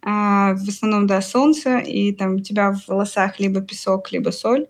[0.00, 4.66] А, в основном, да, солнце, и там у тебя в волосах либо песок, либо соль.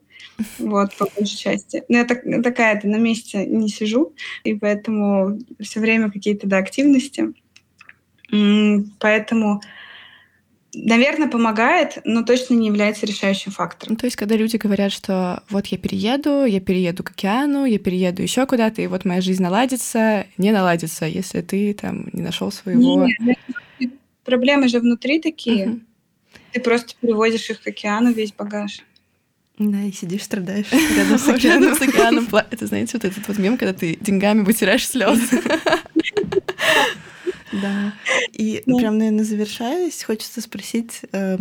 [0.58, 1.84] Вот, по большей части.
[1.88, 7.32] Но я так, такая-то на месте не сижу, и поэтому все время какие-то, да, активности.
[8.98, 9.60] Поэтому
[10.74, 13.94] Наверное, помогает, но точно не является решающим фактором.
[13.94, 17.78] Ну, то есть, когда люди говорят, что вот я перееду, я перееду к океану, я
[17.78, 22.52] перееду еще куда-то, и вот моя жизнь наладится, не наладится, если ты там не нашел
[22.52, 23.06] своего.
[23.06, 23.92] Нет,
[24.24, 25.68] проблемы же внутри такие.
[25.68, 25.80] Угу.
[26.52, 28.82] Ты просто перевозишь их к океану, весь багаж.
[29.58, 31.74] Да, и сидишь, страдаешь рядом с океаном.
[31.74, 32.28] с океаном.
[32.50, 35.42] Это, знаете, вот этот вот мем, когда ты деньгами вытираешь слезы.
[37.52, 37.92] Да.
[38.32, 41.38] И прям, наверное, завершаясь, хочется спросить, э,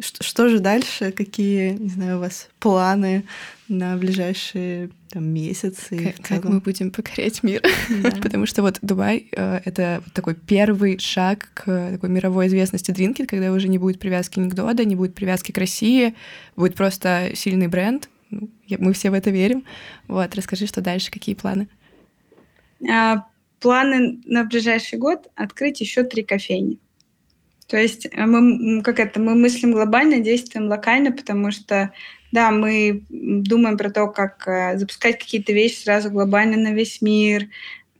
[0.00, 1.12] что же дальше?
[1.12, 3.24] Какие, не знаю, у вас планы
[3.68, 6.14] на ближайшие там, месяцы?
[6.16, 7.62] Как, как мы будем покорять мир?
[8.02, 8.10] Да.
[8.22, 13.52] Потому что вот Дубай э,— это такой первый шаг к такой мировой известности Drinkit, когда
[13.52, 16.14] уже не будет привязки ни к Дода, не будет привязки к России,
[16.56, 18.08] будет просто сильный бренд.
[18.30, 18.48] Ну,
[18.78, 19.64] мы все в это верим.
[20.08, 21.68] Вот, расскажи, что дальше, какие планы?
[22.88, 23.26] А,
[23.60, 26.78] планы на ближайший год— открыть еще три кофейни.
[27.68, 31.92] То есть э, мы, как это, мы мыслим глобально, действуем локально, потому что,
[32.32, 37.48] да, мы думаем про то, как э, запускать какие-то вещи сразу глобально на весь мир,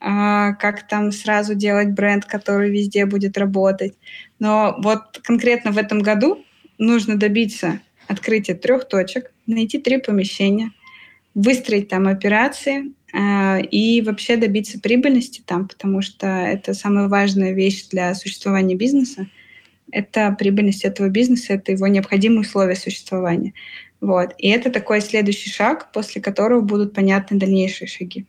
[0.01, 3.95] а, как там сразу делать бренд, который везде будет работать.
[4.39, 6.43] Но вот конкретно в этом году
[6.79, 10.73] нужно добиться открытия трех точек, найти три помещения,
[11.35, 18.15] выстроить там операции, и вообще добиться прибыльности там, потому что это самая важная вещь для
[18.15, 19.27] существования бизнеса
[19.93, 23.55] это прибыльность этого бизнеса, это его необходимые условия существования.
[24.01, 24.35] Вот.
[24.39, 28.27] И это такой следующий шаг, после которого будут понятны дальнейшие шаги.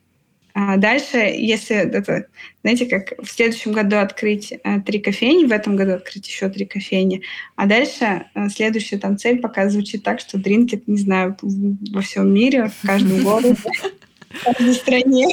[0.54, 2.26] А дальше, если это,
[2.62, 6.66] знаете, как в следующем году открыть э, три кофейни, в этом году открыть еще три
[6.66, 7.22] кофейни,
[7.56, 12.34] а дальше э, следующая там цель пока звучит так, что дринкет, не знаю, во всем
[12.34, 13.56] мире, в каждом городе
[14.44, 15.28] каждой стране.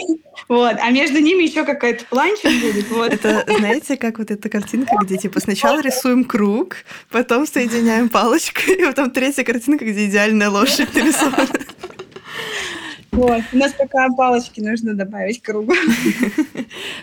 [0.48, 0.76] Вот.
[0.80, 2.88] А между ними еще какой-то планчик будет.
[2.90, 3.12] Вот.
[3.12, 6.76] Это, знаете, как вот эта картинка, где типа сначала рисуем круг,
[7.10, 11.48] потом соединяем палочкой, и потом третья картинка, где идеальная лошадь нарисована.
[13.12, 13.42] Вот.
[13.52, 15.74] У нас пока палочки нужно добавить к кругу.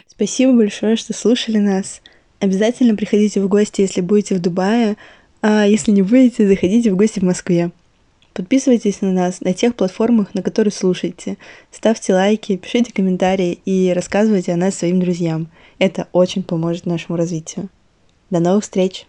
[0.07, 2.01] Спасибо большое, что слушали нас.
[2.39, 4.97] Обязательно приходите в гости, если будете в Дубае,
[5.41, 7.71] а если не будете, заходите в гости в Москве.
[8.35, 11.37] Подписывайтесь на нас на тех платформах, на которых слушаете.
[11.71, 15.47] Ставьте лайки, пишите комментарии и рассказывайте о нас своим друзьям.
[15.79, 17.69] Это очень поможет нашему развитию.
[18.29, 19.07] До новых встреч!